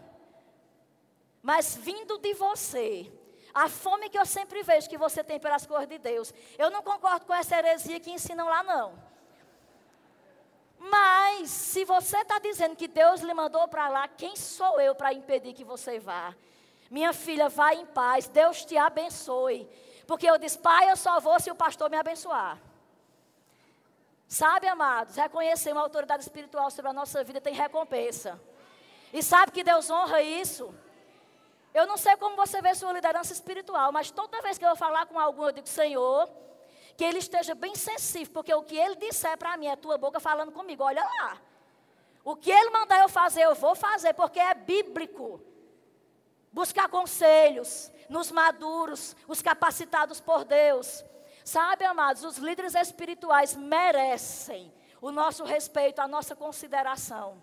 [1.42, 3.11] Mas vindo de você,
[3.55, 6.83] a fome que eu sempre vejo que você tem pelas coisas de Deus, eu não
[6.83, 8.92] concordo com essa heresia que ensinam lá, não.
[10.79, 15.12] Mas, se você está dizendo que Deus lhe mandou para lá, quem sou eu para
[15.12, 16.35] impedir que você vá?
[16.90, 19.66] Minha filha, vá em paz, Deus te abençoe.
[20.07, 22.59] Porque eu disse, pai, eu só vou se o pastor me abençoar.
[24.29, 28.38] Sabe, amados, reconhecer uma autoridade espiritual sobre a nossa vida tem recompensa.
[29.11, 30.75] E sabe que Deus honra isso?
[31.73, 35.07] Eu não sei como você vê sua liderança espiritual, mas toda vez que eu falar
[35.07, 36.29] com algum, eu digo, Senhor,
[36.95, 40.21] que ele esteja bem sensível, porque o que ele disser para mim é tua boca
[40.21, 40.85] falando comigo.
[40.85, 41.41] Olha lá.
[42.23, 45.41] O que ele mandar eu fazer, eu vou fazer, porque é bíblico.
[46.53, 51.03] Buscar conselhos nos maduros, os capacitados por Deus.
[51.48, 57.42] Sabe, amados, os líderes espirituais merecem o nosso respeito, a nossa consideração.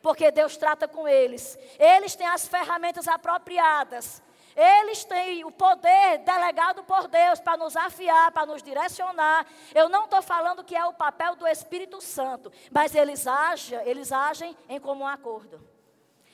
[0.00, 1.58] Porque Deus trata com eles.
[1.78, 4.22] Eles têm as ferramentas apropriadas.
[4.56, 9.44] Eles têm o poder delegado por Deus para nos afiar, para nos direcionar.
[9.74, 14.12] Eu não estou falando que é o papel do Espírito Santo, mas eles agem, eles
[14.12, 15.60] agem em comum acordo.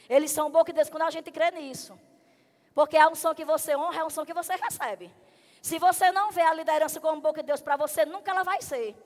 [0.09, 1.99] Eles são boca de Deus quando a gente crê nisso.
[2.73, 5.13] Porque a unção que você honra é a unção que você recebe.
[5.63, 8.61] Se você não vê a liderança como boca de Deus para você, nunca ela vai
[8.61, 8.97] ser.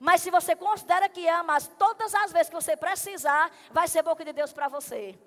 [0.00, 4.24] Mas se você considera que ama, todas as vezes que você precisar, vai ser boca
[4.24, 5.18] de Deus para você.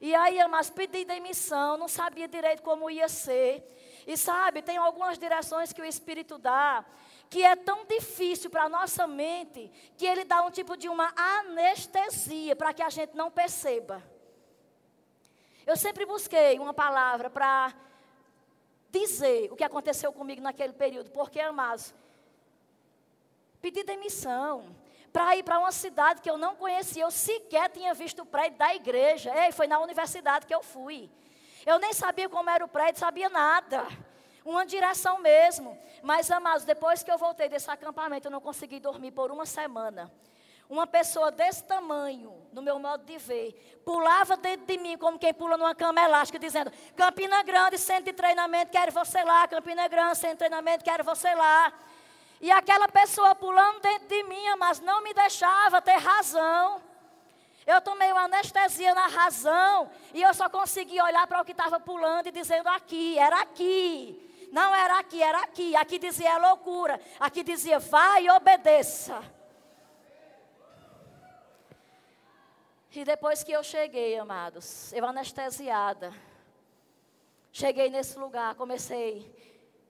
[0.00, 3.62] E aí, mas pedi demissão, não sabia direito como ia ser.
[4.04, 6.84] E sabe, tem algumas direções que o Espírito dá,
[7.30, 11.14] que é tão difícil para a nossa mente, que ele dá um tipo de uma
[11.16, 14.02] anestesia para que a gente não perceba.
[15.64, 17.72] Eu sempre busquei uma palavra para
[18.92, 21.94] dizer o que aconteceu comigo naquele período, porque, amados,
[23.60, 24.76] pedi demissão,
[25.12, 27.02] para ir para uma cidade que eu não conhecia.
[27.02, 29.32] Eu sequer tinha visto o prédio da igreja.
[29.44, 31.10] Ei, foi na universidade que eu fui.
[31.66, 33.86] Eu nem sabia como era o prédio, sabia nada.
[34.44, 35.78] Uma direção mesmo.
[36.02, 40.10] Mas, amados, depois que eu voltei desse acampamento, eu não consegui dormir por uma semana.
[40.68, 45.32] Uma pessoa desse tamanho, no meu modo de ver, pulava dentro de mim como quem
[45.32, 49.48] pula numa cama elástica, dizendo: Campina Grande, centro de treinamento, quero você lá.
[49.48, 51.72] Campina Grande, centro de treinamento, quero você lá.
[52.40, 56.82] E aquela pessoa pulando dentro de mim, mas não me deixava ter razão.
[57.64, 61.78] Eu tomei uma anestesia na razão e eu só consegui olhar para o que estava
[61.78, 64.18] pulando e dizendo aqui, era aqui.
[64.52, 65.74] Não era aqui, era aqui.
[65.76, 67.00] Aqui dizia loucura.
[67.18, 69.22] Aqui dizia vai e obedeça.
[72.94, 76.12] E depois que eu cheguei, amados, eu anestesiada,
[77.50, 79.34] cheguei nesse lugar, comecei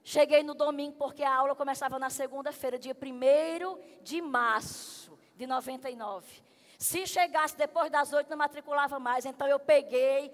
[0.04, 6.42] Cheguei no domingo porque a aula começava na segunda-feira, dia 1 de março de 99.
[6.76, 9.24] Se chegasse depois das oito, não matriculava mais.
[9.24, 10.32] Então eu peguei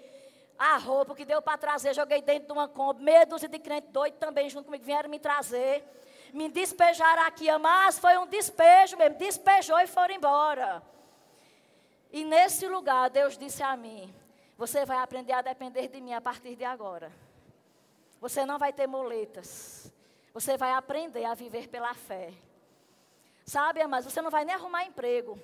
[0.57, 3.03] a roupa que deu para trazer, joguei dentro de uma Kombi.
[3.03, 5.83] Meia dúzia de crentes doidos também junto comigo vieram me trazer.
[6.33, 9.19] Me despejaram aqui, mas foi um despejo mesmo.
[9.19, 10.81] Despejou e foram embora.
[12.11, 14.13] E nesse lugar, Deus disse a mim:
[14.57, 17.11] Você vai aprender a depender de mim a partir de agora.
[18.19, 19.91] Você não vai ter muletas.
[20.33, 22.33] Você vai aprender a viver pela fé.
[23.45, 25.39] Sabe, mas você não vai nem arrumar emprego.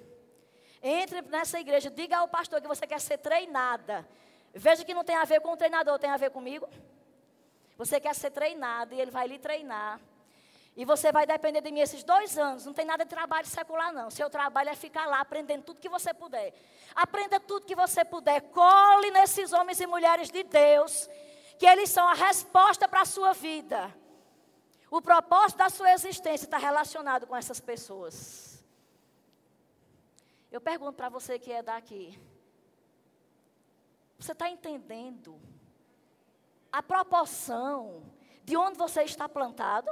[0.82, 4.08] Entre nessa igreja, diga ao pastor que você quer ser treinada.
[4.54, 6.69] Veja que não tem a ver com o treinador, tem a ver comigo.
[7.78, 9.99] Você quer ser treinado e ele vai lhe treinar.
[10.75, 12.65] E você vai depender de mim esses dois anos.
[12.65, 14.11] Não tem nada de trabalho secular, não.
[14.11, 16.53] Seu trabalho é ficar lá aprendendo tudo que você puder.
[16.93, 18.41] Aprenda tudo que você puder.
[18.41, 21.09] Cole nesses homens e mulheres de Deus
[21.57, 23.95] que eles são a resposta para a sua vida.
[24.91, 28.63] O propósito da sua existência está relacionado com essas pessoas.
[30.51, 32.19] Eu pergunto para você que é daqui.
[34.17, 35.39] Você está entendendo
[36.71, 38.03] a proporção
[38.43, 39.91] de onde você está plantado?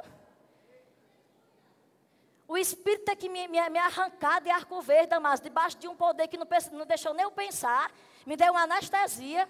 [2.53, 5.95] O Espírito tem que me, me, me arrancar de arco verde, mas debaixo de um
[5.95, 7.91] poder que não, não deixou nem eu pensar,
[8.27, 9.49] me deu uma anestesia.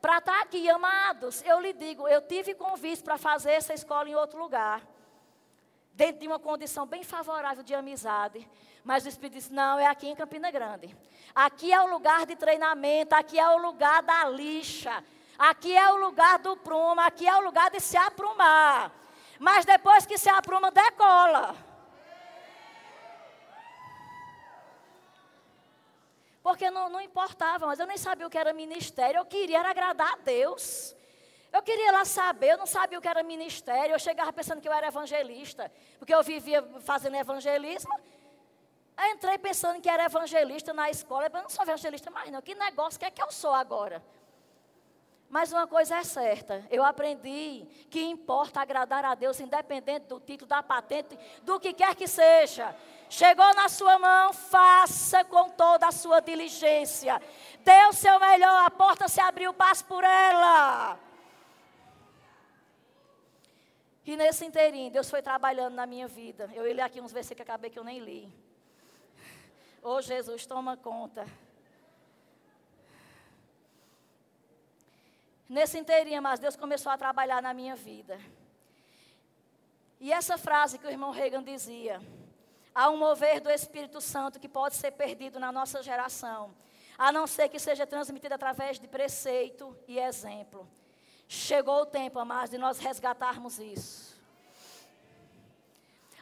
[0.00, 4.08] Para estar tá aqui, amados, eu lhe digo, eu tive convite para fazer essa escola
[4.08, 4.80] em outro lugar.
[5.92, 8.48] Dentro de uma condição bem favorável de amizade.
[8.84, 10.96] Mas o Espírito disse: não, é aqui em Campina Grande.
[11.34, 15.02] Aqui é o lugar de treinamento, aqui é o lugar da lixa,
[15.36, 18.92] aqui é o lugar do prumo, aqui é o lugar de se aprumar.
[19.36, 21.65] Mas depois que se apruma, decola.
[26.56, 29.18] Porque não, não importava, mas eu nem sabia o que era ministério.
[29.18, 30.96] Eu queria agradar a Deus.
[31.52, 33.94] Eu queria lá saber, eu não sabia o que era ministério.
[33.94, 37.94] Eu chegava pensando que eu era evangelista, porque eu vivia fazendo evangelismo.
[38.96, 41.26] Eu entrei pensando que era evangelista na escola.
[41.26, 42.40] Eu não sou evangelista mais, não.
[42.40, 44.02] Que negócio, que é que eu sou agora?
[45.28, 50.48] Mas uma coisa é certa, eu aprendi que importa agradar a Deus, independente do título,
[50.48, 52.74] da patente, do que quer que seja.
[53.08, 57.20] Chegou na sua mão, faça com toda a sua diligência.
[57.60, 60.98] Dê o seu melhor, a porta se abriu, passe por ela.
[64.04, 66.48] E nesse inteirinho, Deus foi trabalhando na minha vida.
[66.54, 68.32] Eu li aqui uns versículos que acabei que eu nem li.
[69.82, 71.26] Ô oh, Jesus, toma conta.
[75.48, 78.18] Nesse inteirinho, mas Deus começou a trabalhar na minha vida.
[80.00, 82.00] E essa frase que o irmão Reagan dizia:
[82.76, 86.54] há um mover do Espírito Santo que pode ser perdido na nossa geração,
[86.98, 90.68] a não ser que seja transmitido através de preceito e exemplo.
[91.26, 94.14] Chegou o tempo, amados, de nós resgatarmos isso.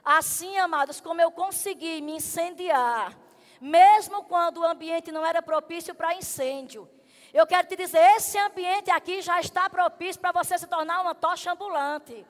[0.04, 3.18] Assim, amados, como eu consegui me incendiar,
[3.60, 6.88] mesmo quando o ambiente não era propício para incêndio,
[7.32, 11.16] eu quero te dizer, esse ambiente aqui já está propício para você se tornar uma
[11.16, 12.24] tocha ambulante.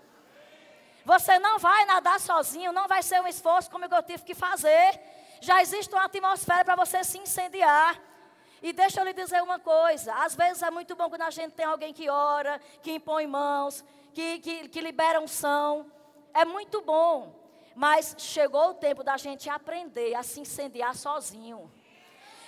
[1.05, 5.01] Você não vai nadar sozinho, não vai ser um esforço como eu tive que fazer.
[5.41, 8.01] Já existe uma atmosfera para você se incendiar.
[8.63, 11.53] E deixa eu lhe dizer uma coisa: às vezes é muito bom quando a gente
[11.53, 13.85] tem alguém que ora, que impõe mãos,
[14.15, 15.91] que, que, que libera unção.
[16.33, 17.39] É muito bom.
[17.75, 21.71] Mas chegou o tempo da gente aprender a se incendiar sozinho.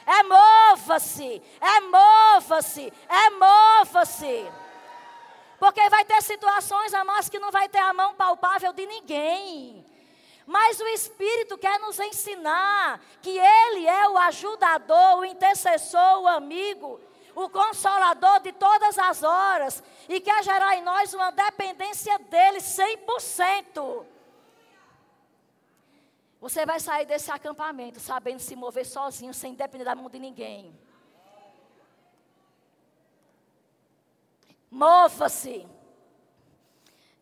[0.07, 4.47] É mova-se, é mova-se, é mova-se.
[5.59, 9.85] Porque vai ter situações, amados, que não vai ter a mão palpável de ninguém.
[10.47, 17.01] Mas o Espírito quer nos ensinar que Ele é o ajudador, o intercessor, o amigo,
[17.35, 19.83] o consolador de todas as horas.
[20.09, 24.07] E quer gerar em nós uma dependência dEle 100%.
[26.41, 30.73] Você vai sair desse acampamento sabendo se mover sozinho, sem depender da mão de ninguém.
[34.71, 35.67] Mova-se.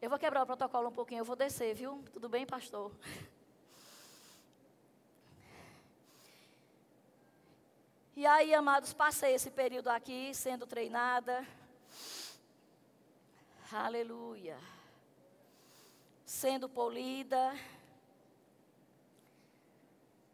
[0.00, 2.02] Eu vou quebrar o protocolo um pouquinho, eu vou descer, viu?
[2.12, 2.90] Tudo bem, pastor?
[8.16, 11.46] E aí, amados, passei esse período aqui sendo treinada.
[13.72, 14.58] Aleluia.
[16.24, 17.54] Sendo polida.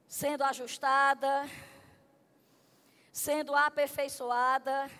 [0.06, 1.48] Sendo ajustada.
[3.12, 4.90] Sendo aperfeiçoada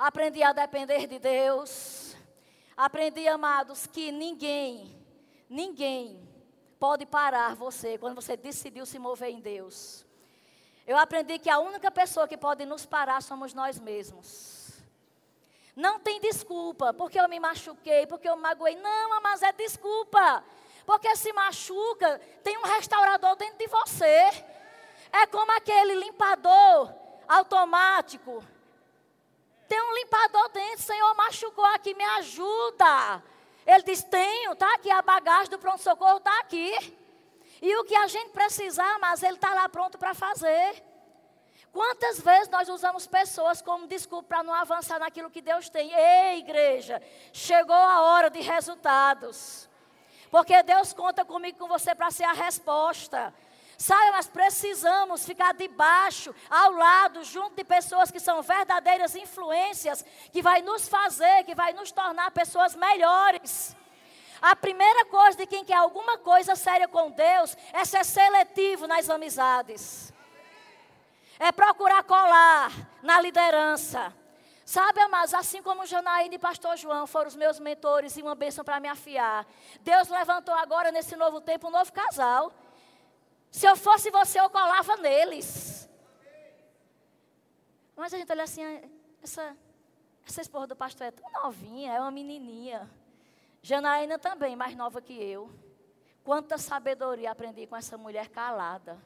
[0.00, 2.16] Aprendi a depender de Deus.
[2.74, 4.98] Aprendi, amados, que ninguém,
[5.46, 6.26] ninguém
[6.78, 10.06] pode parar você quando você decidiu se mover em Deus.
[10.86, 14.70] Eu aprendi que a única pessoa que pode nos parar somos nós mesmos.
[15.76, 18.76] Não tem desculpa, porque eu me machuquei, porque eu magoei.
[18.76, 20.42] Não, mas é desculpa.
[20.86, 24.30] Porque se machuca, tem um restaurador dentro de você.
[25.12, 26.90] É como aquele limpador
[27.28, 28.42] automático
[29.70, 33.22] tem um limpador dentro, Senhor, machucou aqui, me ajuda.
[33.64, 36.74] Ele diz: Tenho, tá aqui a bagagem do pronto-socorro, está aqui.
[37.62, 40.82] E o que a gente precisar, mas Ele está lá pronto para fazer.
[41.72, 45.92] Quantas vezes nós usamos pessoas como desculpa para não avançar naquilo que Deus tem?
[45.92, 47.00] Ei, igreja,
[47.32, 49.68] chegou a hora de resultados.
[50.32, 53.32] Porque Deus conta comigo com você para ser a resposta.
[53.80, 60.42] Sabe, nós precisamos ficar debaixo, ao lado, junto de pessoas que são verdadeiras influências, que
[60.42, 63.74] vai nos fazer, que vai nos tornar pessoas melhores.
[64.42, 69.08] A primeira coisa de quem quer alguma coisa séria com Deus é ser seletivo nas
[69.08, 70.12] amizades.
[71.38, 72.70] É procurar colar
[73.02, 74.14] na liderança.
[74.62, 78.62] Sabe, amados, assim como Janaína e Pastor João foram os meus mentores e uma bênção
[78.62, 79.46] para me afiar.
[79.80, 82.52] Deus levantou agora, nesse novo tempo, um novo casal.
[83.50, 85.88] Se eu fosse você, eu colava neles.
[87.96, 88.62] Mas a gente olha assim,
[89.22, 89.56] essa,
[90.26, 92.88] essa esposa do pastor é tão novinha, é uma menininha.
[93.60, 95.50] Janaína também, mais nova que eu.
[96.22, 98.96] Quanta sabedoria aprendi com essa mulher calada.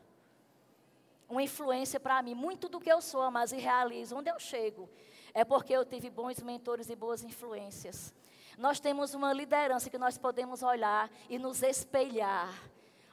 [1.28, 4.16] Uma influência para mim, muito do que eu sou, mas e realizo.
[4.16, 4.88] Onde eu chego
[5.32, 8.14] é porque eu tive bons mentores e boas influências.
[8.58, 12.54] Nós temos uma liderança que nós podemos olhar e nos espelhar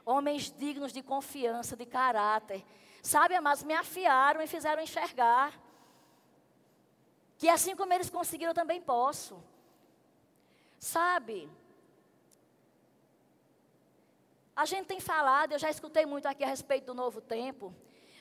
[0.06, 2.66] homens dignos de confiança, de caráter.
[3.02, 5.60] Sabe, amados, me afiaram e fizeram enxergar.
[7.38, 9.41] Que assim como eles conseguiram, eu também posso.
[10.80, 11.49] Sabe?
[14.56, 17.74] A gente tem falado, eu já escutei muito aqui a respeito do novo tempo.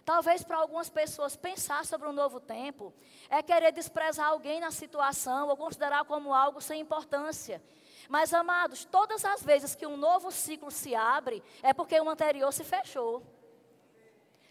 [0.04, 2.94] Talvez para algumas pessoas pensar sobre um novo tempo
[3.28, 7.62] é querer desprezar alguém na situação ou considerar como algo sem importância.
[8.08, 12.52] Mas, amados, todas as vezes que um novo ciclo se abre, é porque o anterior
[12.52, 13.22] se fechou.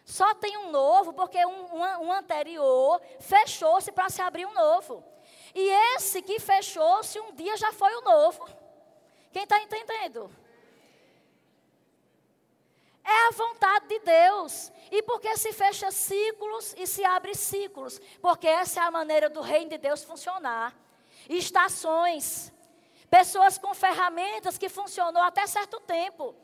[0.05, 5.03] Só tem um novo porque um, um, um anterior fechou-se para se abrir um novo.
[5.53, 8.49] E esse que fechou-se um dia já foi o novo.
[9.31, 10.31] Quem está entendendo?
[13.03, 14.71] É a vontade de Deus.
[14.91, 17.99] E porque se fecha ciclos e se abre ciclos?
[18.21, 20.75] Porque essa é a maneira do reino de Deus funcionar.
[21.27, 22.51] Estações.
[23.09, 26.35] Pessoas com ferramentas que funcionou até certo tempo.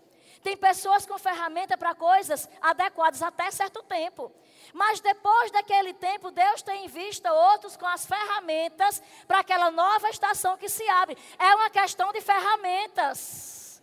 [0.45, 4.31] Tem pessoas com ferramenta para coisas adequadas até certo tempo.
[4.73, 10.07] Mas depois daquele tempo, Deus tem em vista outros com as ferramentas para aquela nova
[10.09, 11.17] estação que se abre.
[11.39, 13.81] É uma questão de ferramentas.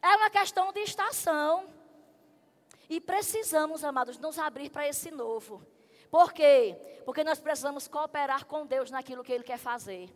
[0.00, 1.68] É uma questão de estação.
[2.90, 5.64] E precisamos, amados, nos abrir para esse novo.
[6.10, 6.76] Por quê?
[7.04, 10.10] Porque nós precisamos cooperar com Deus naquilo que Ele quer fazer.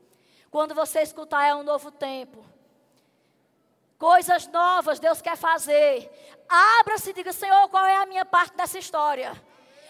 [0.57, 2.43] Quando você escutar é um novo tempo.
[3.99, 6.11] Coisas novas Deus quer fazer.
[6.49, 9.35] Abra-se e diga, Senhor, qual é a minha parte dessa história?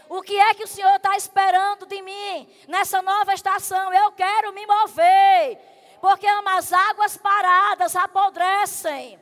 [0.08, 3.94] O que é que o Senhor está esperando de mim nessa nova estação?
[3.94, 5.56] Eu quero me mover.
[6.00, 9.20] Porque as águas paradas apodrecem.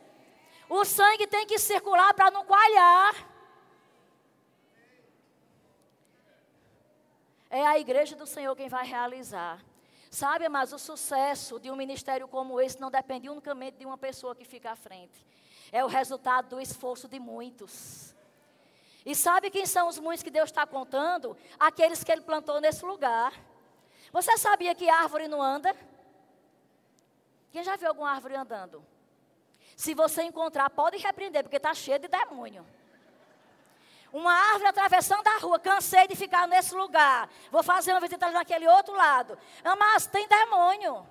[0.67, 3.15] O sangue tem que circular para não coalhar.
[7.51, 9.61] É a igreja do Senhor quem vai realizar.
[10.15, 14.33] Sabe, mas o sucesso de um ministério como esse não depende unicamente de uma pessoa
[14.33, 15.27] que fica à frente.
[15.73, 18.15] É o resultado do esforço de muitos.
[19.05, 21.37] E sabe quem são os muitos que Deus está contando?
[21.59, 23.35] Aqueles que Ele plantou nesse lugar.
[24.12, 25.75] Você sabia que árvore não anda?
[27.51, 28.87] Quem já viu alguma árvore andando?
[29.77, 32.65] Se você encontrar, pode repreender, porque está cheio de demônio
[34.15, 37.29] uma árvore atravessando a rua, cansei de ficar nesse lugar.
[37.51, 39.37] Vou fazer uma visita naquele outro lado.
[39.77, 41.05] Mas tem demônio.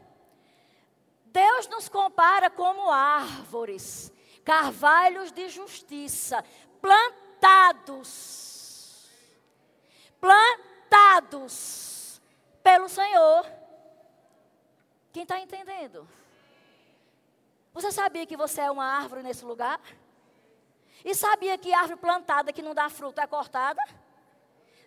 [1.26, 4.10] Deus nos compara como árvores,
[4.46, 6.46] carvalhos de justiça,
[6.80, 8.14] plantados.
[10.22, 12.22] Plantados
[12.64, 13.46] pelo Senhor.
[15.12, 16.08] Quem está entendendo?
[17.74, 19.82] Você sabia que você é uma árvore nesse lugar?
[21.04, 23.82] E sabia que árvore plantada que não dá fruto é cortada?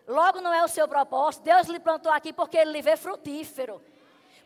[0.07, 1.43] Logo não é o seu propósito.
[1.43, 3.83] Deus lhe plantou aqui porque ele lhe vê frutífero.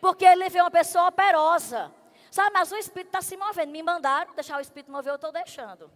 [0.00, 1.92] Porque ele lhe vê uma pessoa operosa.
[2.30, 3.70] Sabe, mas o Espírito está se movendo.
[3.70, 5.90] Me mandaram deixar o Espírito mover, eu estou deixando.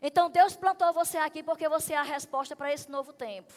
[0.00, 3.52] Então Deus plantou você aqui porque você é a resposta para esse novo tempo.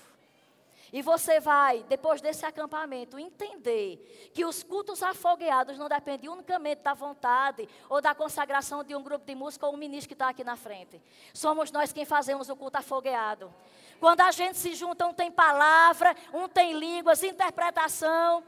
[0.93, 6.93] E você vai, depois desse acampamento, entender que os cultos afogueados não dependem unicamente da
[6.93, 10.43] vontade ou da consagração de um grupo de música ou um ministro que está aqui
[10.43, 11.01] na frente.
[11.33, 13.53] Somos nós quem fazemos o culto afogueado.
[14.01, 18.43] Quando a gente se junta, um tem palavra, um tem línguas, interpretação.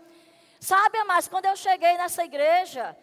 [0.59, 2.97] Sabe, mas quando eu cheguei nessa igreja,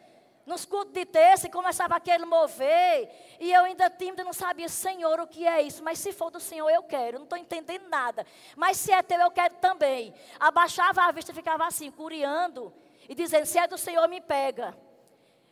[0.51, 3.09] nos cultos de terça e começava aquele mover.
[3.39, 5.83] E eu ainda tímida não sabia, Senhor, o que é isso?
[5.83, 7.19] Mas se for do Senhor, eu quero.
[7.19, 8.27] não estou entendendo nada.
[8.57, 10.13] Mas se é teu, eu quero também.
[10.41, 12.75] Abaixava a vista e ficava assim, curiando.
[13.09, 14.77] E dizendo, se é do Senhor, me pega.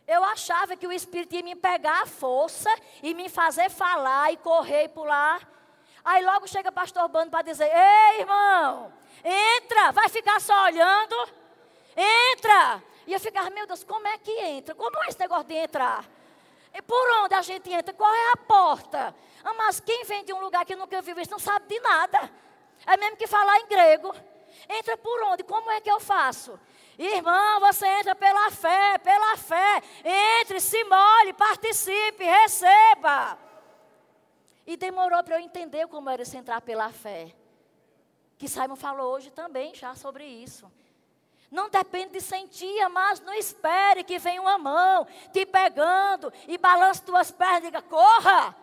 [0.07, 2.71] Eu achava que o Espírito ia me pegar a força
[3.01, 5.49] e me fazer falar e correr e pular.
[6.05, 8.93] Aí logo chega o pastor Bando para dizer, ei irmão,
[9.23, 11.15] entra, vai ficar só olhando.
[11.97, 12.83] Entra,
[13.13, 14.75] eu ficava, meu Deus, como é que entra?
[14.75, 16.05] Como é esse negócio de entrar?
[16.75, 17.95] E por onde a gente entra?
[17.95, 19.15] Qual é a porta?
[19.43, 22.31] Ah, mas quem vem de um lugar que nunca viu isso não sabe de nada.
[22.87, 24.15] É mesmo que falar em grego.
[24.69, 25.43] Entra por onde?
[25.43, 26.59] Como é que eu faço?
[26.99, 29.83] Irmão, você entra pela fé, pela fé.
[30.41, 33.39] Entre, se molhe, participe, receba.
[34.67, 37.35] E demorou para eu entender como era esse entrar pela fé.
[38.37, 40.71] Que Simon falou hoje também já sobre isso.
[41.51, 47.03] Não depende de sentir, mas não espere que venha uma mão te pegando e balance
[47.03, 48.55] tuas pernas e diga, corra.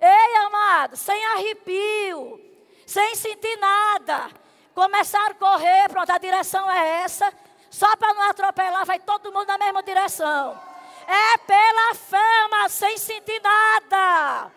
[0.00, 2.40] Ei, amado, sem arrepio,
[2.86, 4.30] sem sentir nada.
[4.74, 7.32] Começar a correr, pronto, a direção é essa.
[7.70, 10.60] Só para não atropelar, vai todo mundo na mesma direção.
[11.06, 14.50] É pela fé, mas sem sentir nada.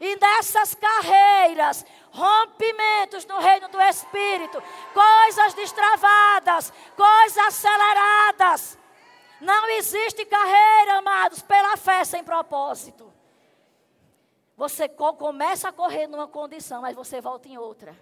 [0.00, 4.62] E nessas carreiras, rompimentos no reino do Espírito,
[4.94, 8.78] coisas destravadas, coisas aceleradas.
[9.40, 13.12] Não existe carreira, amados, pela fé sem propósito.
[14.56, 17.96] Você começa a correr numa condição, mas você volta em outra.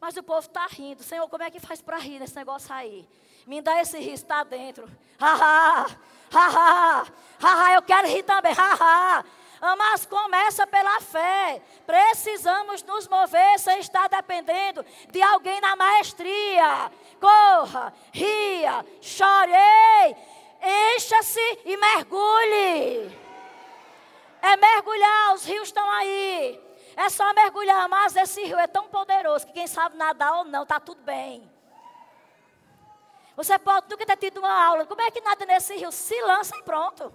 [0.00, 1.02] Mas o povo está rindo.
[1.02, 3.08] Senhor, como é que faz para rir nesse negócio aí?
[3.46, 4.90] Me dá esse riso, está dentro.
[6.32, 8.52] Haha, eu quero rir também.
[8.52, 9.24] Haha.
[9.78, 11.62] Mas começa pela fé.
[11.86, 16.90] Precisamos nos mover sem estar dependendo de alguém na maestria.
[17.20, 20.16] Corra, ria, chorei,
[20.96, 23.18] encha-se e mergulhe.
[24.40, 26.60] É mergulhar, os rios estão aí.
[26.96, 30.64] É só mergulhar, mas esse rio é tão poderoso que quem sabe nadar ou não,
[30.64, 31.51] está tudo bem.
[33.36, 34.86] Você pode nunca ter tido uma aula.
[34.86, 35.90] Como é que nada nesse rio?
[35.90, 37.14] Se lança e pronto.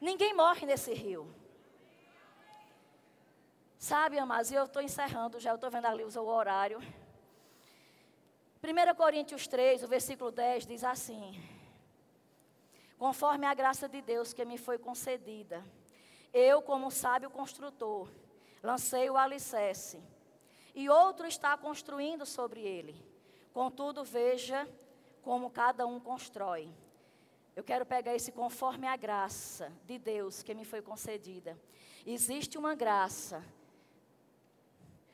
[0.00, 1.32] Ninguém morre nesse rio.
[3.78, 6.78] Sabe, amados, eu estou encerrando já, eu estou vendo ali o horário.
[8.62, 11.38] 1 Coríntios 3, o versículo 10 diz assim:
[12.98, 15.62] conforme a graça de Deus que me foi concedida.
[16.32, 18.08] Eu, como sábio construtor,
[18.62, 20.02] lancei o alicerce,
[20.74, 22.96] e outro está construindo sobre ele.
[23.54, 24.68] Contudo, veja
[25.22, 26.68] como cada um constrói.
[27.54, 31.56] Eu quero pegar esse conforme a graça de Deus que me foi concedida.
[32.04, 33.44] Existe uma graça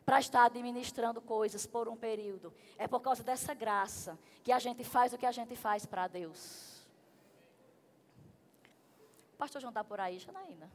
[0.07, 2.53] para estar administrando coisas por um período.
[2.79, 6.09] É por causa dessa graça que a gente faz o que a gente faz para
[6.09, 6.89] Deus.
[9.35, 10.71] O pastor João está por aí, Janaína?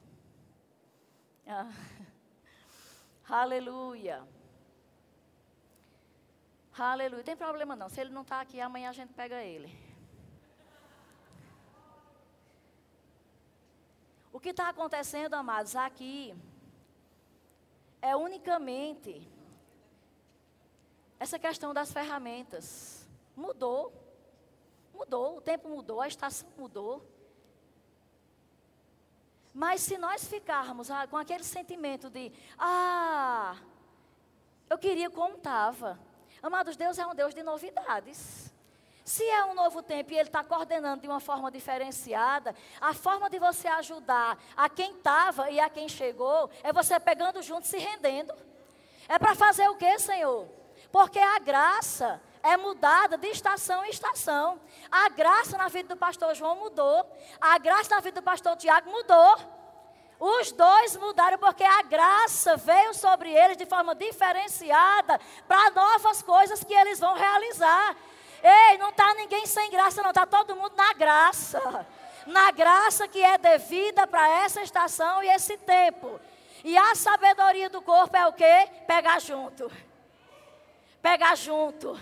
[1.47, 1.72] Ah.
[3.28, 4.24] Aleluia.
[6.78, 7.24] Aleluia.
[7.24, 7.88] Tem problema não.
[7.88, 9.74] Se ele não está aqui, amanhã a gente pega ele.
[14.34, 16.36] O que está acontecendo, amados, aqui
[18.02, 19.26] é unicamente
[21.18, 23.08] essa questão das ferramentas.
[23.36, 23.94] Mudou.
[24.94, 27.10] Mudou, o tempo mudou, a estação mudou.
[29.54, 33.58] Mas se nós ficarmos ah, com aquele sentimento de, ah,
[34.70, 35.98] eu queria como estava.
[36.42, 38.54] Amados, Deus é um Deus de novidades.
[39.04, 43.30] Se é um novo tempo e Ele está coordenando de uma forma diferenciada, a forma
[43.30, 47.68] de você ajudar a quem estava e a quem chegou é você pegando junto e
[47.68, 48.34] se rendendo.
[49.08, 50.48] É para fazer o que, Senhor?
[50.92, 54.60] Porque a graça é mudada de estação em estação.
[54.92, 57.08] A graça na vida do pastor João mudou.
[57.40, 59.55] A graça na vida do pastor Tiago mudou.
[60.20, 66.63] Os dois mudaram porque a graça veio sobre eles de forma diferenciada para novas coisas
[66.63, 67.95] que eles vão realizar.
[68.41, 71.86] Ei, não está ninguém sem graça, não, está todo mundo na graça.
[72.26, 76.20] Na graça que é devida para essa estação e esse tempo.
[76.63, 78.70] E a sabedoria do corpo é o quê?
[78.88, 79.72] Pegar junto.
[81.01, 81.99] Pegar junto.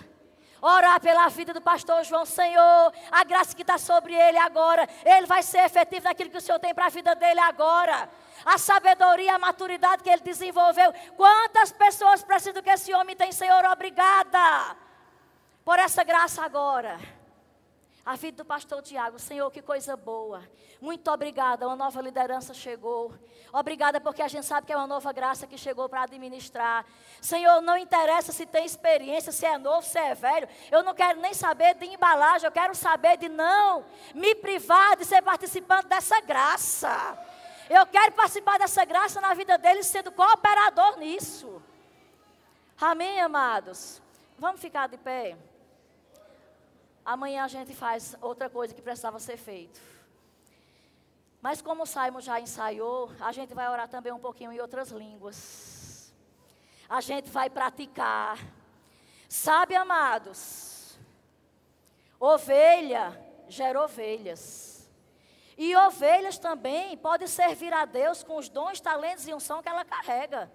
[0.66, 5.26] Orar pela vida do pastor João, Senhor, a graça que está sobre ele agora, ele
[5.26, 8.08] vai ser efetivo naquilo que o Senhor tem para a vida dele agora
[8.46, 10.90] a sabedoria, a maturidade que ele desenvolveu.
[11.16, 13.62] Quantas pessoas precisam que esse homem tem, Senhor?
[13.66, 14.74] Obrigada
[15.64, 16.98] por essa graça agora.
[18.04, 20.42] A vida do pastor Tiago, Senhor, que coisa boa.
[20.80, 23.14] Muito obrigada, uma nova liderança chegou.
[23.54, 26.84] Obrigada porque a gente sabe que é uma nova graça que chegou para administrar.
[27.20, 30.48] Senhor, não interessa se tem experiência, se é novo, se é velho.
[30.72, 35.04] Eu não quero nem saber de embalagem, eu quero saber de não me privar de
[35.04, 37.16] ser participante dessa graça.
[37.70, 41.62] Eu quero participar dessa graça na vida deles, sendo cooperador nisso.
[42.80, 44.02] Amém, amados?
[44.36, 45.36] Vamos ficar de pé.
[47.04, 49.93] Amanhã a gente faz outra coisa que precisava ser feito.
[51.44, 54.90] Mas como o Simon já ensaiou, a gente vai orar também um pouquinho em outras
[54.90, 56.10] línguas.
[56.88, 58.38] A gente vai praticar.
[59.28, 60.98] Sabe, amados?
[62.18, 64.90] Ovelha gera ovelhas.
[65.58, 69.84] E ovelhas também podem servir a Deus com os dons, talentos e unção que ela
[69.84, 70.50] carrega.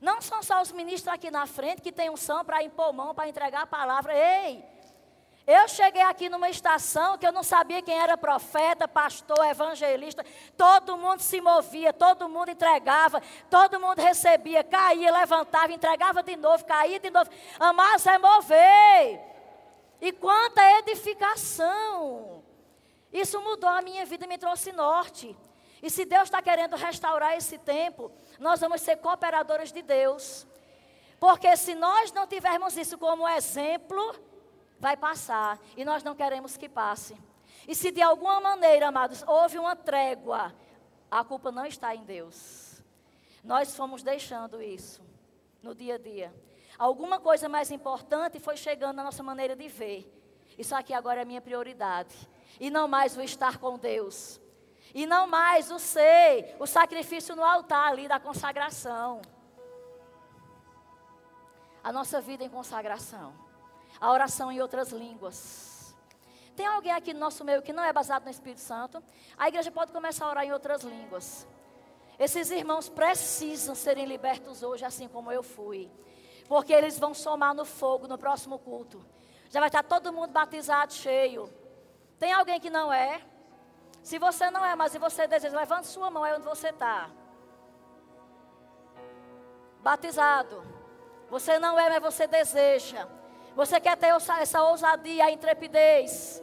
[0.00, 3.28] Não são só os ministros aqui na frente que têm unção para impor mão, para
[3.28, 4.16] entregar a palavra.
[4.16, 4.64] Ei,
[5.46, 10.24] eu cheguei aqui numa estação que eu não sabia quem era profeta, pastor, evangelista.
[10.56, 16.64] Todo mundo se movia, todo mundo entregava, todo mundo recebia, caía, levantava, entregava de novo,
[16.64, 17.28] caía de novo.
[17.60, 19.20] Amados é mover.
[20.00, 22.42] E quanta edificação.
[23.12, 25.36] Isso mudou a minha vida e me trouxe norte.
[25.82, 30.46] E se Deus está querendo restaurar esse tempo, nós vamos ser cooperadores de Deus.
[31.20, 34.14] Porque se nós não tivermos isso como exemplo,
[34.84, 37.16] vai passar e nós não queremos que passe.
[37.66, 40.54] E se de alguma maneira, amados, houve uma trégua,
[41.10, 42.82] a culpa não está em Deus.
[43.42, 45.02] Nós fomos deixando isso
[45.62, 46.34] no dia a dia.
[46.78, 50.00] Alguma coisa mais importante foi chegando na nossa maneira de ver.
[50.58, 52.14] Isso aqui agora é minha prioridade.
[52.60, 54.38] E não mais o estar com Deus.
[54.92, 59.22] E não mais o ser, o sacrifício no altar ali da consagração.
[61.82, 63.43] A nossa vida em consagração
[64.00, 65.94] a oração em outras línguas.
[66.56, 69.02] Tem alguém aqui no nosso meio que não é baseado no Espírito Santo?
[69.36, 71.46] A igreja pode começar a orar em outras línguas.
[72.18, 75.90] Esses irmãos precisam serem libertos hoje, assim como eu fui.
[76.46, 79.04] Porque eles vão somar no fogo no próximo culto.
[79.50, 81.52] Já vai estar todo mundo batizado, cheio.
[82.18, 83.20] Tem alguém que não é?
[84.02, 87.10] Se você não é, mas se você deseja, levante sua mão aí onde você está.
[89.80, 90.62] Batizado.
[91.30, 93.08] Você não é, mas você deseja.
[93.54, 96.42] Você quer ter essa ousadia, a intrepidez,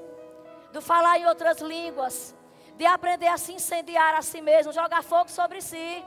[0.71, 2.33] do falar em outras línguas,
[2.77, 6.03] de aprender a se incendiar a si mesmo, jogar fogo sobre si.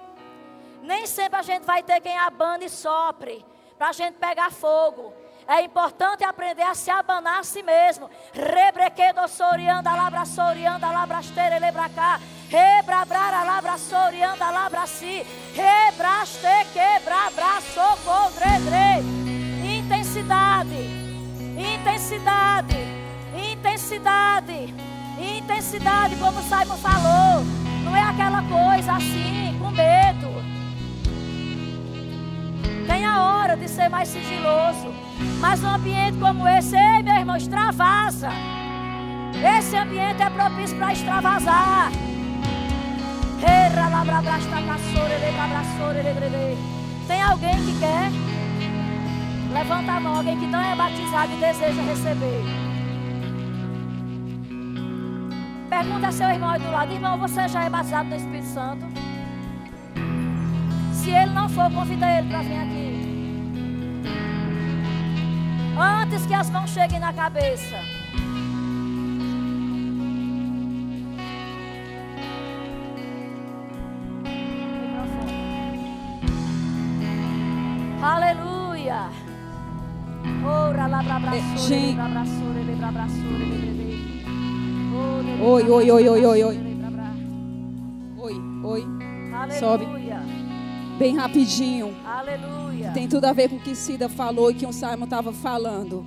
[0.82, 3.44] Nem sempre a gente vai ter quem abane e sopre,
[3.76, 5.12] para a gente pegar fogo.
[5.46, 8.10] É importante aprender a se abanar a si mesmo.
[8.32, 12.18] Rebrequedo sorianda, labra sorianda, labrastere, lebracá.
[12.48, 15.22] Rebrabrara, labra sorianda, labra si.
[15.54, 17.30] Rebraste, quebra,
[17.74, 19.43] socodredre.
[20.14, 20.76] Intensidade,
[21.58, 22.76] intensidade,
[23.34, 24.74] intensidade,
[25.18, 27.44] intensidade, como o Simon falou.
[27.82, 30.28] Não é aquela coisa assim, com medo.
[32.86, 34.86] Tem a hora de ser mais sigiloso.
[35.40, 38.28] Mas um ambiente como esse, ei meu irmão, extravasa.
[39.58, 41.90] Esse ambiente é propício para extravasar.
[47.08, 48.43] Tem alguém que quer?
[49.54, 52.42] Levanta a mão, alguém que não é batizado e deseja receber.
[55.70, 58.84] Pergunta a seu irmão aí do lado: Irmão, você já é batizado no Espírito Santo?
[60.92, 62.84] Se ele não for, convida ele para vir aqui.
[66.02, 67.93] Antes que as mãos cheguem na cabeça.
[81.56, 81.98] Gente.
[85.42, 86.58] Oi, oi, oi, oi, oi, oi.
[88.18, 88.34] Oi,
[88.64, 88.84] oi.
[89.58, 89.86] Sobe.
[90.98, 91.92] Bem rapidinho.
[92.06, 92.92] Aleluia.
[92.92, 96.06] Tem tudo a ver com o que Cida falou e que o Simon estava falando.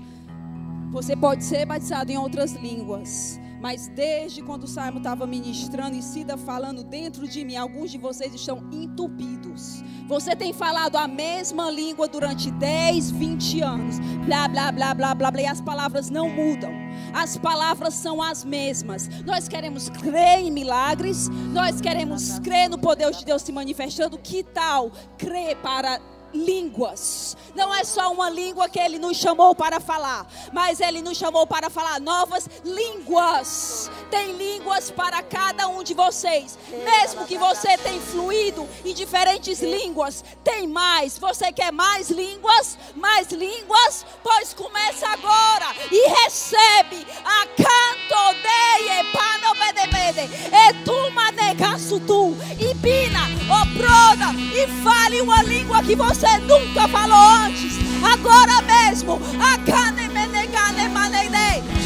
[0.91, 3.39] Você pode ser batizado em outras línguas.
[3.59, 7.97] Mas desde quando o Simon estava ministrando e Cida falando dentro de mim, alguns de
[7.97, 9.83] vocês estão entupidos.
[10.07, 13.99] Você tem falado a mesma língua durante 10, 20 anos.
[14.25, 15.41] Blá, blá, blá, blá, blá, blá.
[15.41, 16.71] E as palavras não mudam.
[17.13, 19.09] As palavras são as mesmas.
[19.25, 21.27] Nós queremos crer em milagres.
[21.51, 24.17] Nós queremos crer no poder de Deus se manifestando.
[24.17, 25.99] Que tal crer para
[26.33, 27.35] línguas.
[27.55, 31.47] Não é só uma língua que ele nos chamou para falar, mas ele nos chamou
[31.47, 33.89] para falar novas línguas.
[34.09, 36.57] Tem línguas para cada um de vocês.
[36.69, 41.17] Mesmo que você tenha fluído em diferentes línguas, tem mais.
[41.17, 42.77] Você quer mais línguas?
[42.95, 44.05] Mais línguas?
[44.23, 50.29] Pois começa agora e recebe a canto de panobedebede.
[50.69, 52.35] Etuma negaço tu.
[52.59, 53.21] E pina,
[53.61, 57.77] oproda e fale uma língua que você você nunca falou antes.
[58.03, 59.21] Agora mesmo.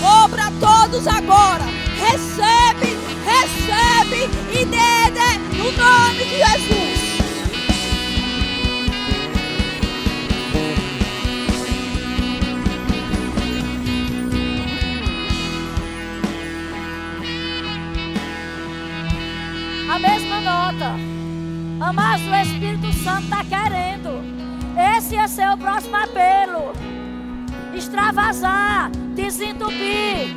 [0.01, 1.65] Obra todos agora.
[1.97, 7.01] Recebe, recebe e dede no nome de Jesus.
[19.89, 21.10] A mesma nota.
[21.81, 24.21] Amados, o Espírito Santo está querendo.
[24.95, 26.73] Esse ser o próximo apelo.
[27.73, 30.29] Extravasar, desentupir.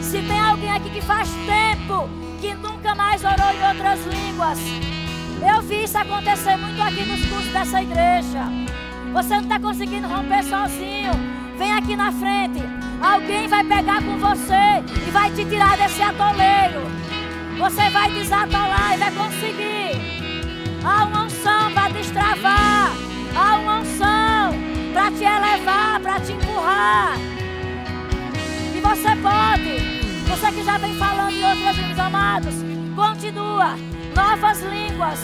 [0.00, 2.08] Se tem alguém aqui que faz tempo
[2.40, 4.60] que nunca mais orou em outras línguas,
[5.42, 8.44] eu vi isso acontecer muito aqui nos cursos dessa igreja.
[9.12, 11.10] Você não está conseguindo romper sozinho.
[11.58, 12.62] Vem aqui na frente.
[13.02, 16.80] Alguém vai pegar com você e vai te tirar desse atoleiro.
[17.58, 19.79] Você vai desatolar e vai conseguir.
[20.84, 22.92] Há uma unção para destravar.
[23.34, 24.54] Há uma unção
[24.92, 27.16] para te elevar, para te empurrar.
[28.74, 30.00] E você pode.
[30.28, 32.54] Você que já vem falando em outras línguas, amados,
[32.94, 33.76] continua.
[34.14, 35.18] Novas línguas.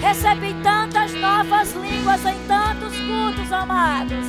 [0.00, 4.26] Recebi tantas novas línguas em tantos cultos, amados.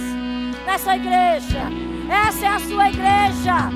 [0.66, 1.64] Nessa igreja.
[2.10, 3.70] Essa é a sua igreja.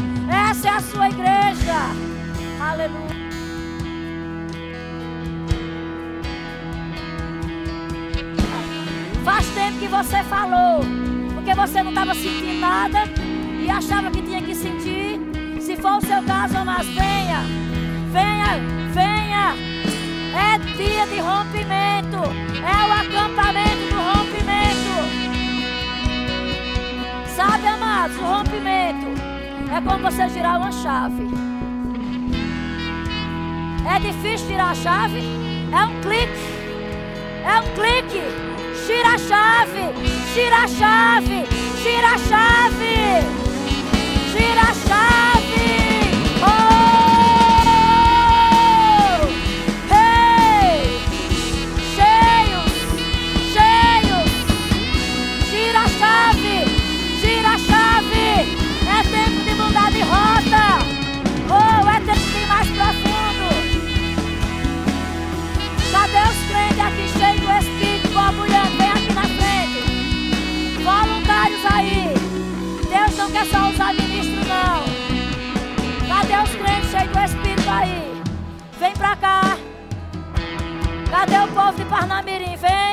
[0.50, 1.76] Essa é a sua igreja.
[2.60, 3.25] Aleluia.
[9.26, 10.82] Faz tempo que você falou,
[11.34, 13.06] porque você não estava sentindo nada
[13.60, 15.20] e achava que tinha que sentir.
[15.60, 17.42] Se for o seu caso, mas venha,
[18.12, 18.60] venha,
[18.94, 19.56] venha.
[20.38, 22.18] É dia de rompimento,
[22.62, 24.96] é o acampamento do rompimento.
[27.36, 29.08] Sabe, amados, o rompimento
[29.76, 31.28] é como você girar uma chave.
[33.92, 35.24] É difícil tirar a chave?
[35.72, 36.56] É um clique.
[37.44, 38.55] É um clique.
[38.86, 39.94] Tira a chave,
[40.36, 41.48] tira a chave,
[41.82, 43.24] tira a chave,
[44.32, 45.35] tira a chave.
[79.06, 79.58] Pra cá.
[81.12, 82.56] Cadê o povo de Parnamirim?
[82.56, 82.85] Vem.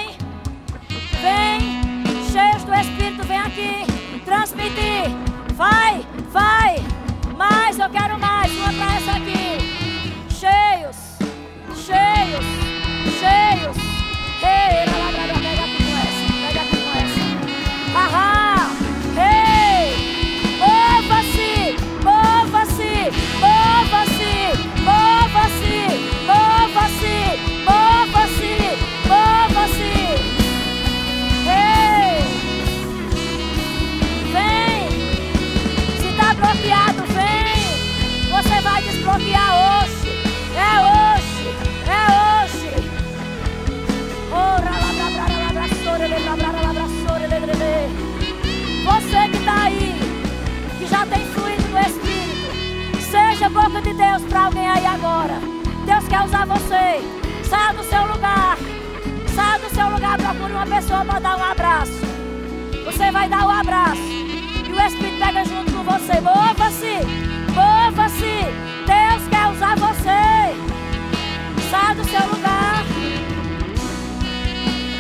[56.25, 57.03] Usar você.
[57.49, 58.57] Saia do seu lugar.
[59.35, 62.01] Saia do seu lugar, procure uma pessoa para dar um abraço.
[62.85, 64.03] Você vai dar o um abraço.
[64.03, 66.21] E o Espírito pega junto com você.
[66.21, 66.99] Mova-se.
[67.55, 68.73] Mova-se.
[68.87, 70.53] Deus quer usar você.
[71.71, 72.85] Saia do seu lugar.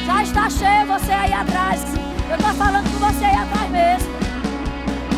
[0.06, 1.84] Já está cheio você aí atrás.
[2.28, 4.12] Eu estou falando com você aí atrás mesmo.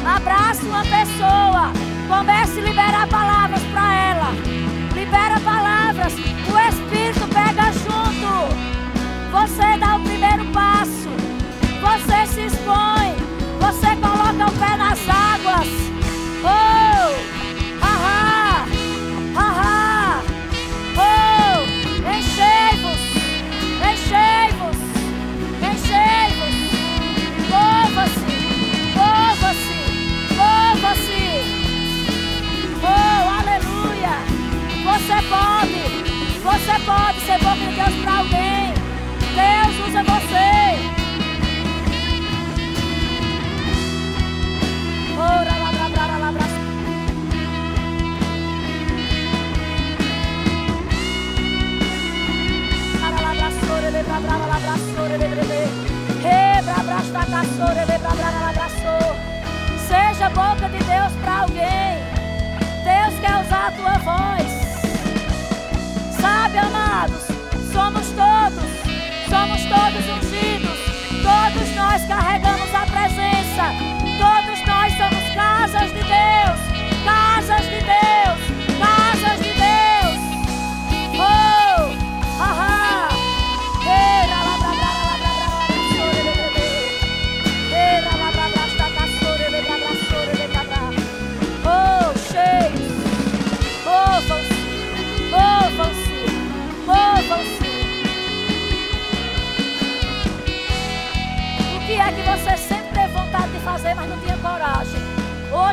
[0.06, 1.72] Abrace uma pessoa.
[2.08, 4.73] Comece a liberar palavras para ela.
[5.04, 6.14] Libera palavras.
[6.14, 8.54] O Espírito pega junto.
[9.32, 11.10] Você dá o primeiro passo.
[11.82, 12.93] Você se expõe.
[36.74, 38.74] Você pode ser boca de Deus para alguém!
[39.32, 40.74] Deus usa você!
[45.16, 46.44] Ora, labra, labra, labra.
[59.86, 62.02] Seja boca de Deus para alguém.
[62.82, 64.53] Deus quer usar a tua voz.
[68.50, 68.70] Todos,
[69.30, 70.78] somos todos ungidos.
[71.22, 72.53] Todos nós carregamos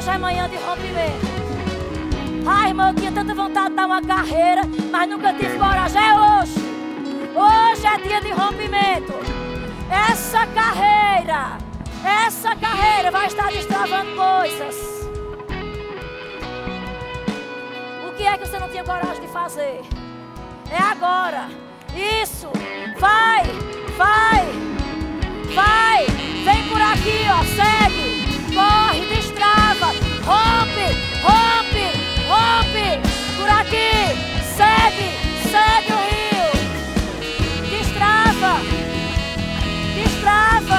[0.02, 1.28] Hoje é manhã de rompimento.
[2.48, 6.02] Ai, irmão, eu tinha tanta vontade de dar uma carreira, mas nunca tive coragem.
[6.02, 6.56] É hoje.
[7.36, 9.14] Hoje é dia de rompimento.
[9.92, 11.56] Essa carreira,
[12.04, 14.76] essa carreira vai estar destravando coisas.
[18.08, 19.82] O que é que você não tinha coragem de fazer?
[20.72, 21.48] É agora.
[22.24, 22.50] Isso.
[22.98, 23.44] Vai,
[23.96, 24.48] vai,
[25.54, 26.06] vai.
[26.44, 27.44] Vem por aqui, ó.
[27.44, 28.22] Segue.
[28.48, 28.81] Destrava.
[30.32, 30.88] Rompe,
[31.28, 31.88] rompe,
[32.32, 32.88] rompe.
[33.38, 34.16] Por aqui.
[34.56, 35.10] Segue,
[35.52, 36.48] segue o rio.
[37.70, 38.54] Destrava.
[39.94, 40.71] Destrava.